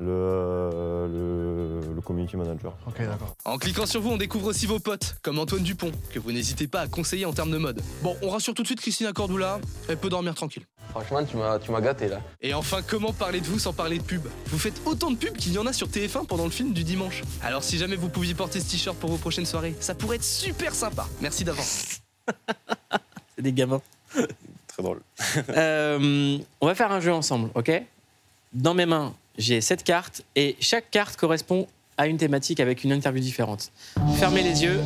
Le, 0.00 1.08
le, 1.12 1.94
le 1.96 2.00
community 2.00 2.36
manager. 2.36 2.72
Ok, 2.86 2.98
d'accord. 3.00 3.34
En 3.44 3.58
cliquant 3.58 3.84
sur 3.84 4.00
vous, 4.00 4.10
on 4.10 4.16
découvre 4.16 4.46
aussi 4.46 4.66
vos 4.66 4.78
potes, 4.78 5.16
comme 5.22 5.38
Antoine 5.40 5.62
Dupont, 5.62 5.90
que 6.12 6.20
vous 6.20 6.30
n'hésitez 6.30 6.68
pas 6.68 6.82
à 6.82 6.86
conseiller 6.86 7.24
en 7.26 7.32
termes 7.32 7.50
de 7.50 7.58
mode. 7.58 7.82
Bon, 8.02 8.16
on 8.22 8.30
rassure 8.30 8.54
tout 8.54 8.62
de 8.62 8.68
suite 8.68 8.80
Christina 8.80 9.12
Cordula, 9.12 9.58
elle 9.88 9.96
peut 9.96 10.08
dormir 10.08 10.34
tranquille. 10.36 10.62
Franchement, 10.90 11.24
tu 11.24 11.36
m'as, 11.36 11.58
tu 11.58 11.72
m'as 11.72 11.80
gâté 11.80 12.08
là. 12.08 12.20
Et 12.40 12.54
enfin, 12.54 12.78
comment 12.86 13.12
parler 13.12 13.40
de 13.40 13.46
vous 13.46 13.58
sans 13.58 13.72
parler 13.72 13.98
de 13.98 14.04
pub? 14.04 14.22
Vous 14.46 14.58
faites 14.58 14.80
autant 14.86 15.10
de 15.10 15.16
pubs 15.16 15.36
qu'il 15.36 15.52
y 15.52 15.58
en 15.58 15.66
a 15.66 15.72
sur 15.72 15.88
TF1 15.88 16.26
pendant 16.26 16.44
le 16.44 16.50
film 16.50 16.72
du 16.72 16.84
dimanche. 16.84 17.22
Alors 17.42 17.64
si 17.64 17.76
jamais 17.76 17.96
vous 17.96 18.08
pouviez 18.08 18.34
porter 18.34 18.60
ce 18.60 18.70
t-shirt 18.70 18.96
pour 18.96 19.10
vos 19.10 19.16
prochaines 19.18 19.46
soirées, 19.46 19.74
ça 19.80 19.94
pourrait 19.94 20.16
être 20.16 20.24
super 20.24 20.74
sympa. 20.74 21.06
Merci 21.20 21.44
d'avance. 21.44 22.00
C'est 23.36 23.42
des 23.42 23.52
gamins. 23.52 23.82
Très 24.68 24.82
drôle. 24.82 25.00
Euh, 25.50 26.38
on 26.60 26.66
va 26.66 26.74
faire 26.74 26.92
un 26.92 27.00
jeu 27.00 27.12
ensemble, 27.12 27.50
ok? 27.54 27.82
Dans 28.52 28.74
mes 28.74 28.86
mains, 28.86 29.12
j'ai 29.38 29.60
sept 29.60 29.84
cartes 29.84 30.22
et 30.36 30.56
chaque 30.60 30.90
carte 30.90 31.16
correspond 31.16 31.66
à 31.96 32.06
une 32.06 32.16
thématique 32.16 32.60
avec 32.60 32.84
une 32.84 32.92
interview 32.92 33.22
différente. 33.22 33.70
Fermez 34.16 34.42
les 34.42 34.62
yeux, 34.62 34.80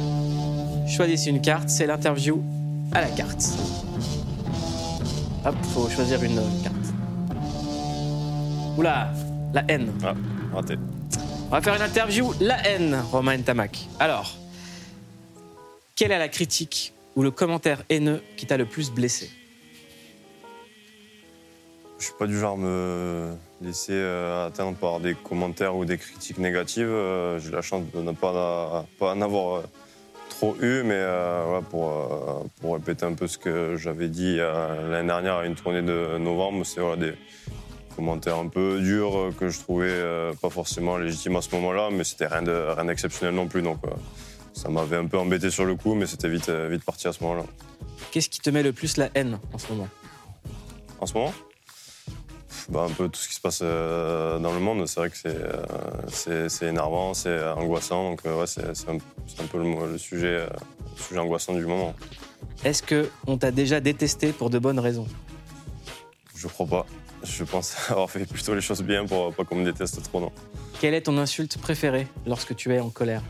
choisissez 0.87 1.31
une 1.31 1.41
carte, 1.41 1.69
c'est 1.69 1.87
l'interview 1.87 2.43
à 2.93 3.01
la 3.01 3.09
carte. 3.09 3.43
Hop, 5.45 5.57
faut 5.75 5.89
choisir 5.89 6.23
une 6.23 6.41
carte. 6.63 6.77
Oula, 8.77 9.13
la 9.53 9.65
haine. 9.69 9.93
Ah, 10.05 10.15
raté. 10.55 10.77
On 11.49 11.51
va 11.51 11.61
faire 11.61 11.75
une 11.75 11.83
interview 11.83 12.33
la 12.41 12.67
haine, 12.67 13.03
Romain 13.11 13.41
Tamac. 13.43 13.87
Alors, 13.99 14.37
quelle 15.97 16.13
est 16.13 16.19
la 16.19 16.29
critique 16.29 16.93
ou 17.17 17.23
le 17.23 17.31
commentaire 17.31 17.83
haineux 17.91 18.23
qui 18.37 18.47
t'a 18.47 18.57
le 18.57 18.65
plus 18.65 18.91
blessé? 18.91 19.31
Je 22.03 22.07
suis 22.09 22.17
pas 22.19 22.27
du 22.27 22.37
genre 22.37 22.55
à 22.55 22.57
me 22.57 23.33
laisser 23.61 23.93
euh, 23.93 24.49
atteindre 24.49 24.77
par 24.77 24.99
des 24.99 25.15
commentaires 25.15 25.77
ou 25.77 25.85
des 25.85 25.99
critiques 25.99 26.39
négatives. 26.39 26.89
Euh, 26.89 27.39
J'ai 27.39 27.53
la 27.53 27.63
chance 27.63 27.85
de 27.95 28.03
ne 28.03 28.11
pas, 28.11 28.85
pas 28.99 29.13
en 29.15 29.23
avoir 29.23 29.59
euh, 29.59 29.63
trop 30.29 30.57
eu, 30.61 30.83
mais 30.83 30.99
voilà, 31.01 31.63
pour, 31.71 32.45
pour 32.61 32.75
répéter 32.75 33.05
un 33.05 33.13
peu 33.15 33.29
ce 33.29 33.39
que 33.39 33.77
j'avais 33.77 34.09
dit 34.09 34.39
l'année 34.39 35.07
dernière 35.07 35.37
à 35.37 35.47
une 35.47 35.55
tournée 35.55 35.81
de 35.81 36.19
novembre, 36.19 36.67
c'est 36.67 36.81
voilà, 36.81 36.97
des 36.97 37.15
commentaires 37.95 38.39
un 38.39 38.49
peu 38.49 38.81
durs 38.81 39.31
que 39.39 39.49
je 39.49 39.61
trouvais 39.61 40.33
pas 40.41 40.51
forcément 40.51 40.97
légitimes 40.97 41.37
à 41.37 41.41
ce 41.41 41.55
moment-là, 41.55 41.91
mais 41.93 42.03
c'était 42.03 42.27
rien 42.27 42.43
de- 42.43 42.75
rien 42.75 42.85
d'exceptionnel 42.87 43.33
non 43.37 43.47
plus. 43.47 43.63
Donc 43.63 43.79
ça 44.55 44.69
m'avait 44.71 44.97
un 44.97 45.07
peu 45.07 45.19
embêté 45.19 45.51
sur 45.51 45.65
le 45.67 45.77
coup, 45.77 45.95
mais 45.95 46.07
c'était 46.07 46.29
vite, 46.29 46.51
vite 46.51 46.85
parti 46.85 47.07
à 47.07 47.13
ce 47.13 47.23
moment-là. 47.23 47.45
Qu'est-ce 48.11 48.29
qui 48.29 48.41
te 48.41 48.51
met 48.51 48.65
le 48.65 48.73
plus 48.73 48.97
la 48.97 49.09
haine 49.15 49.39
en 49.53 49.59
ce 49.59 49.69
moment? 49.69 49.89
En 50.99 51.07
ce 51.07 51.15
moment? 51.15 51.33
Bah, 52.69 52.87
Un 52.89 52.93
peu 52.93 53.09
tout 53.09 53.21
ce 53.21 53.29
qui 53.29 53.35
se 53.35 53.41
passe 53.41 53.61
euh, 53.63 54.39
dans 54.39 54.53
le 54.53 54.61
monde. 54.61 54.87
C'est 54.87 55.01
vrai 55.01 55.11
que 55.11 55.17
c'est 55.17 55.29
euh, 55.37 56.49
c'est- 56.49 56.67
énervant, 56.67 57.15
c'est 57.15 57.43
angoissant. 57.51 58.11
Donc, 58.11 58.21
euh, 58.27 58.41
ouais, 58.41 58.47
c'est 58.47 58.63
un, 58.89 59.47
peu 59.51 59.59
le, 59.59 59.93
le 59.93 59.99
sujet, 59.99 60.47
le 60.47 61.03
sujet 61.03 61.21
angoissant 61.21 61.55
du 61.55 61.65
moment. 61.67 61.95
Est-ce 62.65 62.83
que 62.83 63.11
on 63.27 63.39
t'a 63.39 63.51
déjà 63.51 63.81
détesté 63.81 64.33
pour 64.33 64.51
de 64.51 64.59
bonnes 64.59 64.79
raisons? 64.79 65.07
Je 66.37 66.49
crois 66.49 66.67
pas. 66.67 66.87
Je 67.25 67.45
pense 67.45 67.77
avoir 67.91 68.11
fait 68.11 68.25
plutôt 68.27 68.55
les 68.55 68.61
choses 68.61 68.83
bien 68.83 69.07
pour 69.07 69.33
pas 69.35 69.45
qu'on 69.45 69.57
me 69.57 69.65
déteste 69.65 70.03
trop, 70.03 70.21
non. 70.21 70.33
Quelle 70.81 70.95
est 70.95 71.03
ton 71.03 71.19
insulte 71.19 71.59
préférée 71.59 72.07
lorsque 72.27 72.57
tu 72.57 72.73
es 72.75 72.81
en 72.81 72.91
colère? 72.91 73.23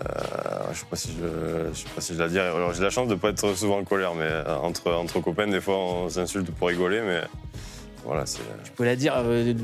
Euh, 0.00 0.33
je 0.74 0.80
sais 0.80 0.86
pas 0.90 0.96
si 0.96 1.08
je, 1.18 1.68
je 1.72 1.78
sais 1.78 1.88
pas 1.94 2.00
si 2.00 2.14
je 2.14 2.18
la 2.18 2.28
dire. 2.28 2.42
Alors, 2.42 2.72
J'ai 2.74 2.82
la 2.82 2.90
chance 2.90 3.08
de 3.08 3.14
pas 3.14 3.30
être 3.30 3.54
souvent 3.56 3.78
en 3.78 3.84
colère, 3.84 4.14
mais 4.14 4.24
euh, 4.24 4.56
entre, 4.58 4.92
entre 4.92 5.20
copains, 5.20 5.46
des 5.46 5.60
fois, 5.60 5.76
on 5.78 6.08
s'insulte 6.08 6.50
pour 6.50 6.68
rigoler, 6.68 7.00
mais 7.00 7.22
voilà, 8.04 8.26
c'est. 8.26 8.40
Tu 8.64 8.70
peux 8.72 8.84
la 8.84 8.96
dire 8.96 9.14
euh, 9.16 9.54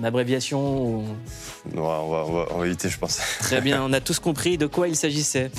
en 0.00 0.04
abréviation 0.04 0.82
ou- 1.00 1.04
on, 1.76 1.82
va, 1.82 2.00
on, 2.00 2.10
va, 2.32 2.46
on 2.52 2.58
va 2.58 2.66
éviter, 2.66 2.88
je 2.88 2.98
pense. 2.98 3.18
Très 3.40 3.60
bien, 3.60 3.82
on 3.82 3.92
a 3.92 4.00
tous 4.00 4.18
compris 4.18 4.56
de 4.56 4.66
quoi 4.66 4.88
il 4.88 4.96
s'agissait. 4.96 5.50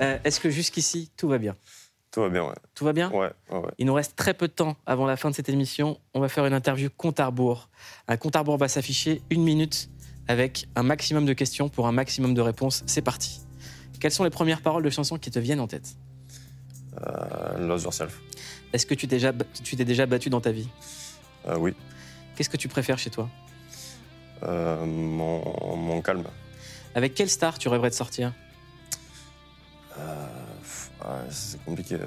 Euh, 0.00 0.16
Est-ce 0.24 0.38
que 0.40 0.50
jusqu'ici, 0.50 1.10
tout 1.16 1.28
va 1.28 1.38
bien? 1.38 1.56
Tout 2.12 2.22
va 2.22 2.28
bien, 2.28 2.44
ouais. 2.44 2.54
Tout 2.74 2.84
va 2.84 2.92
bien? 2.92 3.08
Ouais, 3.10 3.30
ouais, 3.50 3.58
ouais. 3.58 3.70
Il 3.78 3.86
nous 3.86 3.94
reste 3.94 4.16
très 4.16 4.34
peu 4.34 4.48
de 4.48 4.52
temps 4.52 4.76
avant 4.84 5.06
la 5.06 5.16
fin 5.16 5.30
de 5.30 5.34
cette 5.34 5.48
émission. 5.48 5.98
On 6.14 6.20
va 6.20 6.28
faire 6.28 6.44
une 6.46 6.54
interview 6.54 6.88
compte 6.96 7.20
à 7.20 7.26
rebours. 7.26 7.68
Un 8.08 8.16
compte 8.16 8.34
à 8.34 8.40
rebours 8.40 8.56
va 8.58 8.66
s'afficher 8.68 9.22
une 9.30 9.42
minute 9.44 9.88
avec 10.26 10.66
un 10.76 10.82
maximum 10.82 11.24
de 11.24 11.32
questions 11.32 11.68
pour 11.68 11.86
un 11.86 11.92
maximum 11.92 12.34
de 12.34 12.40
réponses. 12.40 12.82
C'est 12.86 13.02
parti. 13.02 13.40
Quelles 14.00 14.10
sont 14.12 14.24
les 14.24 14.30
premières 14.30 14.62
paroles 14.62 14.82
de 14.82 14.90
chansons 14.90 15.18
qui 15.18 15.30
te 15.30 15.38
viennent 15.38 15.60
en 15.60 15.66
tête 15.68 15.94
Euh, 17.06 17.66
Lose 17.68 17.84
Yourself. 17.84 18.18
Est-ce 18.72 18.86
que 18.86 18.94
tu 18.94 19.06
t'es 19.06 19.16
déjà, 19.16 19.32
tu 19.62 19.76
t'es 19.76 19.84
déjà 19.84 20.06
battu 20.06 20.30
dans 20.30 20.40
ta 20.40 20.50
vie? 20.52 20.68
Euh, 21.46 21.56
oui. 21.56 21.74
Qu'est-ce 22.34 22.48
que 22.50 22.56
tu 22.56 22.68
préfères 22.68 22.98
chez 22.98 23.10
toi? 23.10 23.28
Euh, 24.42 24.84
mon, 24.86 25.76
mon 25.76 26.00
calme. 26.00 26.24
Avec 26.94 27.14
quelle 27.14 27.28
star 27.28 27.58
tu 27.58 27.68
rêverais 27.68 27.90
de 27.90 27.94
sortir? 27.94 28.32
Euh, 29.98 30.26
ouais, 31.04 31.26
c'est 31.30 31.62
compliqué. 31.64 31.98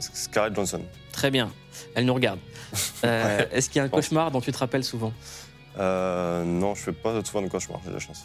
Scarlett 0.00 0.54
Johnson. 0.54 0.82
Très 1.12 1.30
bien, 1.30 1.52
elle 1.94 2.04
nous 2.06 2.14
regarde. 2.14 2.38
Ouais, 3.02 3.48
Est-ce 3.52 3.68
qu'il 3.70 3.78
y 3.78 3.80
a 3.80 3.84
un 3.84 3.88
cauchemar 3.88 4.30
dont 4.30 4.40
tu 4.40 4.50
te 4.52 4.58
rappelles 4.58 4.84
souvent? 4.84 5.12
Non, 5.78 6.74
je 6.74 6.80
fais 6.82 6.92
pas 6.92 7.22
souvent 7.24 7.42
de 7.42 7.48
cauchemar, 7.48 7.80
j'ai 7.84 7.90
de 7.90 7.94
la 7.94 8.00
chance. 8.00 8.24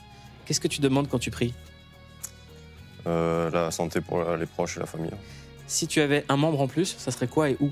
Qu'est-ce 0.52 0.60
que 0.60 0.68
tu 0.68 0.82
demandes 0.82 1.08
quand 1.08 1.18
tu 1.18 1.32
pries 1.32 1.54
Euh, 3.08 3.50
la 3.52 3.72
santé 3.72 4.02
pour 4.02 4.22
les 4.36 4.46
proches 4.46 4.76
et 4.76 4.82
la 4.82 4.86
famille. 4.86 5.10
Si 5.66 5.88
tu 5.88 6.02
avais 6.02 6.26
un 6.28 6.36
membre 6.36 6.60
en 6.60 6.68
plus, 6.68 6.94
ça 6.98 7.10
serait 7.10 7.30
quoi 7.30 7.50
et 7.52 7.56
où 7.62 7.70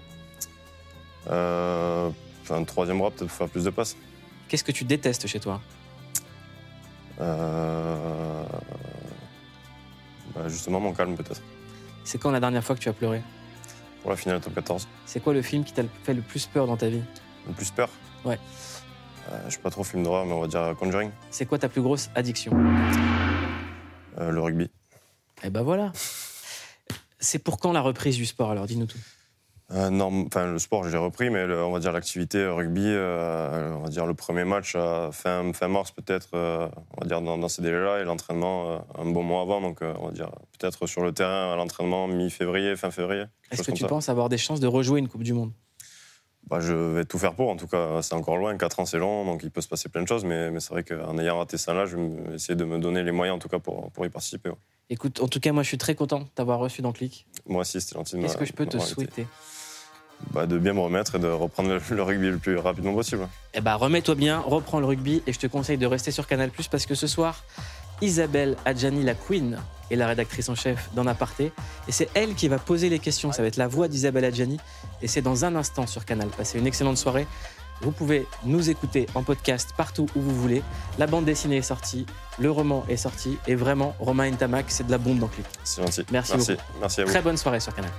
Euh, 1.30 2.10
un 2.50 2.64
troisième 2.64 3.00
bras, 3.00 3.12
peut-être 3.12 3.30
faire 3.30 3.50
plus 3.50 3.66
de 3.66 3.70
passes. 3.70 3.98
Qu'est-ce 4.48 4.64
que 4.64 4.72
tu 4.72 4.86
détestes 4.86 5.28
chez 5.28 5.42
toi 5.42 5.60
Euh, 7.20 8.44
bah, 10.34 10.48
justement, 10.48 10.80
mon 10.80 10.94
calme, 10.94 11.18
peut-être. 11.18 11.42
C'est 12.06 12.18
quand 12.18 12.32
la 12.32 12.40
dernière 12.40 12.64
fois 12.64 12.78
que 12.78 12.82
tu 12.82 12.88
as 12.88 12.94
pleuré 12.94 13.22
Pour 14.04 14.12
la 14.12 14.16
finale 14.16 14.40
top 14.40 14.56
14. 14.56 14.88
C'est 15.06 15.22
quoi 15.22 15.34
le 15.34 15.42
film 15.42 15.66
qui 15.66 15.74
t'a 15.74 15.84
fait 16.06 16.14
le 16.14 16.22
plus 16.22 16.46
peur 16.46 16.66
dans 16.66 16.78
ta 16.78 16.88
vie 16.88 17.02
Le 17.46 17.52
plus 17.54 17.72
peur 17.72 17.90
Ouais. 18.24 18.40
Euh, 19.32 19.38
je 19.46 19.52
suis 19.52 19.60
pas 19.62 19.70
trop 19.70 19.84
film 19.84 20.04
d'horreur, 20.04 20.26
mais 20.26 20.34
on 20.34 20.42
va 20.42 20.48
dire 20.48 20.76
Conjuring. 20.80 21.12
C'est 21.30 21.46
quoi 21.46 21.60
ta 21.60 21.70
plus 21.70 21.82
grosse 21.82 22.10
addiction? 22.16 22.52
Euh, 24.18 24.32
le 24.32 24.42
rugby. 24.42 24.70
Eh 25.44 25.50
ben 25.50 25.62
voilà. 25.62 25.92
C'est 27.20 27.40
pour 27.40 27.58
quand 27.60 27.72
la 27.72 27.82
reprise 27.82 28.16
du 28.18 28.26
sport 28.26 28.52
alors? 28.52 28.66
Dis-nous 28.66 28.86
tout. 28.88 28.98
Euh, 29.72 29.92
non, 29.92 30.26
enfin 30.26 30.52
le 30.52 30.58
sport, 30.58 30.84
je 30.84 30.90
l'ai 30.90 30.98
repris, 30.98 31.30
mais 31.30 31.46
le- 31.46 31.64
on 31.64 31.72
va 31.72 31.80
dire 31.80 31.92
l'activité 31.92 32.40
euh, 32.40 32.56
rugby, 32.56 32.86
euh, 32.88 33.76
on 33.76 33.82
va 33.84 33.90
dire 33.90 34.08
le 34.08 34.16
premier 34.16 34.44
match 34.44 34.76
à 34.76 35.12
fin, 35.12 35.54
fin 35.54 35.68
mars 35.68 35.92
peut-être, 35.92 36.30
euh, 36.34 36.68
on 36.98 37.02
va 37.02 37.08
dire 37.08 37.22
dans, 37.22 37.38
dans 37.38 37.50
ces 37.50 37.62
délais-là, 37.62 38.00
et 38.00 38.04
l'entraînement 38.04 38.72
euh, 38.72 38.78
un 38.98 39.06
bon 39.12 39.22
mois 39.22 39.44
avant, 39.44 39.62
donc 39.62 39.84
euh, 39.84 39.94
on 40.00 40.08
va 40.08 40.12
dire 40.12 40.32
peut-être 40.58 40.88
sur 40.88 41.04
le 41.04 41.12
terrain 41.12 41.54
à 41.54 41.56
l'entraînement 41.56 42.08
mi-février, 42.08 42.76
fin 42.78 42.90
février. 42.90 43.26
Est-ce 43.52 43.62
que 43.62 43.70
tu 43.72 43.84
ça. 43.84 43.88
penses 43.88 44.10
avoir 44.10 44.28
des 44.28 44.40
chances 44.40 44.60
de 44.60 44.66
rejouer 44.66 44.98
une 45.02 45.08
Coupe 45.08 45.22
du 45.22 45.34
Monde? 45.34 45.52
Bah, 46.50 46.60
Je 46.60 46.74
vais 46.74 47.06
tout 47.06 47.18
faire 47.18 47.34
pour, 47.34 47.50
en 47.50 47.56
tout 47.56 47.68
cas 47.68 48.02
c'est 48.02 48.14
encore 48.16 48.38
loin, 48.38 48.56
4 48.58 48.80
ans 48.80 48.86
c'est 48.86 48.98
long, 49.00 49.26
donc 49.26 49.42
il 49.44 49.52
peut 49.52 49.62
se 49.62 49.68
passer 49.68 49.90
plein 49.90 50.02
de 50.04 50.08
choses, 50.08 50.26
mais, 50.26 50.52
mais 50.52 50.60
c'est 50.60 50.72
vrai 50.72 50.84
qu'en 50.84 51.18
ayant 51.18 51.38
raté 51.38 51.58
ça 51.58 51.74
là, 51.74 51.86
je 51.86 51.98
vais 51.98 52.36
essayer 52.36 52.56
de 52.56 52.66
me 52.66 52.80
donner 52.80 53.04
les 53.04 53.12
moyens 53.12 53.36
en 53.36 53.40
tout 53.40 53.50
cas 53.50 53.60
pour, 53.60 53.92
pour 53.92 54.06
y 54.06 54.10
participer. 54.10 54.50
ouais. 54.50 54.56
Écoute, 54.92 55.22
en 55.22 55.28
tout 55.28 55.40
cas, 55.40 55.52
moi 55.52 55.62
je 55.64 55.68
suis 55.68 55.78
très 55.78 55.94
content 55.94 56.22
de 56.22 56.26
t'avoir 56.34 56.58
reçu 56.60 56.82
dans 56.82 56.92
Click. 56.92 57.28
Moi 57.48 57.62
aussi 57.62 57.80
c'était 57.80 57.96
gentil 57.96 58.16
de 58.18 58.22
Qu'est-ce 58.24 58.38
que 58.38 58.46
je 58.46 58.54
peux 58.54 58.66
te 58.66 58.80
souhaiter? 58.80 59.28
bah, 60.32 60.48
De 60.48 60.58
bien 60.58 60.74
me 60.74 60.80
remettre 60.80 61.16
et 61.16 61.20
de 61.20 61.28
reprendre 61.28 61.70
le, 61.70 61.96
le 61.96 62.04
rugby 62.04 62.28
le 62.30 62.38
plus 62.40 62.58
rapidement 62.58 62.94
possible. 62.96 63.28
Eh 63.54 63.62
ben, 63.62 63.76
remets-toi 63.76 64.16
bien, 64.16 64.40
reprends 64.40 64.80
le 64.80 64.86
rugby 64.88 65.22
et 65.28 65.34
je 65.34 65.40
te 65.40 65.48
conseille 65.48 65.78
de 65.78 65.86
rester 65.86 66.12
sur 66.12 66.26
Canal 66.28 66.50
parce 66.72 66.86
que 66.86 66.96
ce 66.96 67.08
soir, 67.08 67.44
Isabelle 68.02 68.56
Adjani, 68.66 69.04
la 69.04 69.14
Queen, 69.14 69.60
est 69.92 69.96
la 69.96 70.08
rédactrice 70.08 70.50
en 70.50 70.56
chef 70.56 70.90
d'En 70.94 71.08
Aparté. 71.08 71.52
Et 71.88 71.92
c'est 71.92 72.10
elle 72.14 72.36
qui 72.36 72.48
va 72.48 72.60
poser 72.60 72.90
les 72.90 73.00
questions. 73.00 73.32
Ça 73.32 73.42
va 73.42 73.48
être 73.48 73.58
la 73.58 73.68
voix 73.68 73.88
d'Isabelle 73.88 74.26
Adjani. 74.26 74.60
Et 75.02 75.08
c'est 75.08 75.22
dans 75.22 75.46
un 75.46 75.56
instant 75.56 75.88
sur 75.88 76.06
Canal. 76.06 76.30
Passez 76.30 76.60
une 76.60 76.68
excellente 76.68 76.98
soirée. 76.98 77.28
Vous 77.82 77.92
pouvez 77.92 78.28
nous 78.44 78.70
écouter 78.70 79.08
en 79.16 79.24
podcast 79.24 79.70
partout 79.76 80.06
où 80.16 80.22
vous 80.22 80.36
voulez. 80.36 80.62
La 80.98 81.08
bande 81.08 81.26
dessinée 81.26 81.58
est 81.58 81.62
sortie, 81.62 82.06
le 82.38 82.52
roman 82.52 82.86
est 82.90 82.98
sorti. 82.98 83.38
Et 83.48 83.56
vraiment, 83.56 83.96
Romain 84.00 84.30
Ntamak, 84.30 84.66
c'est 84.68 84.86
de 84.86 84.92
la 84.92 84.98
bombe 84.98 85.20
dans 85.20 85.28
Click. 85.28 85.46
C'est 85.64 85.82
gentil. 85.82 86.06
Merci 86.12 86.34
Merci, 86.34 86.52
beaucoup. 86.52 86.64
Merci 86.82 87.02
à 87.02 87.06
vous. 87.06 87.12
Très 87.12 87.22
bonne 87.22 87.38
soirée 87.38 87.62
sur 87.62 87.74
Canal. 87.74 87.92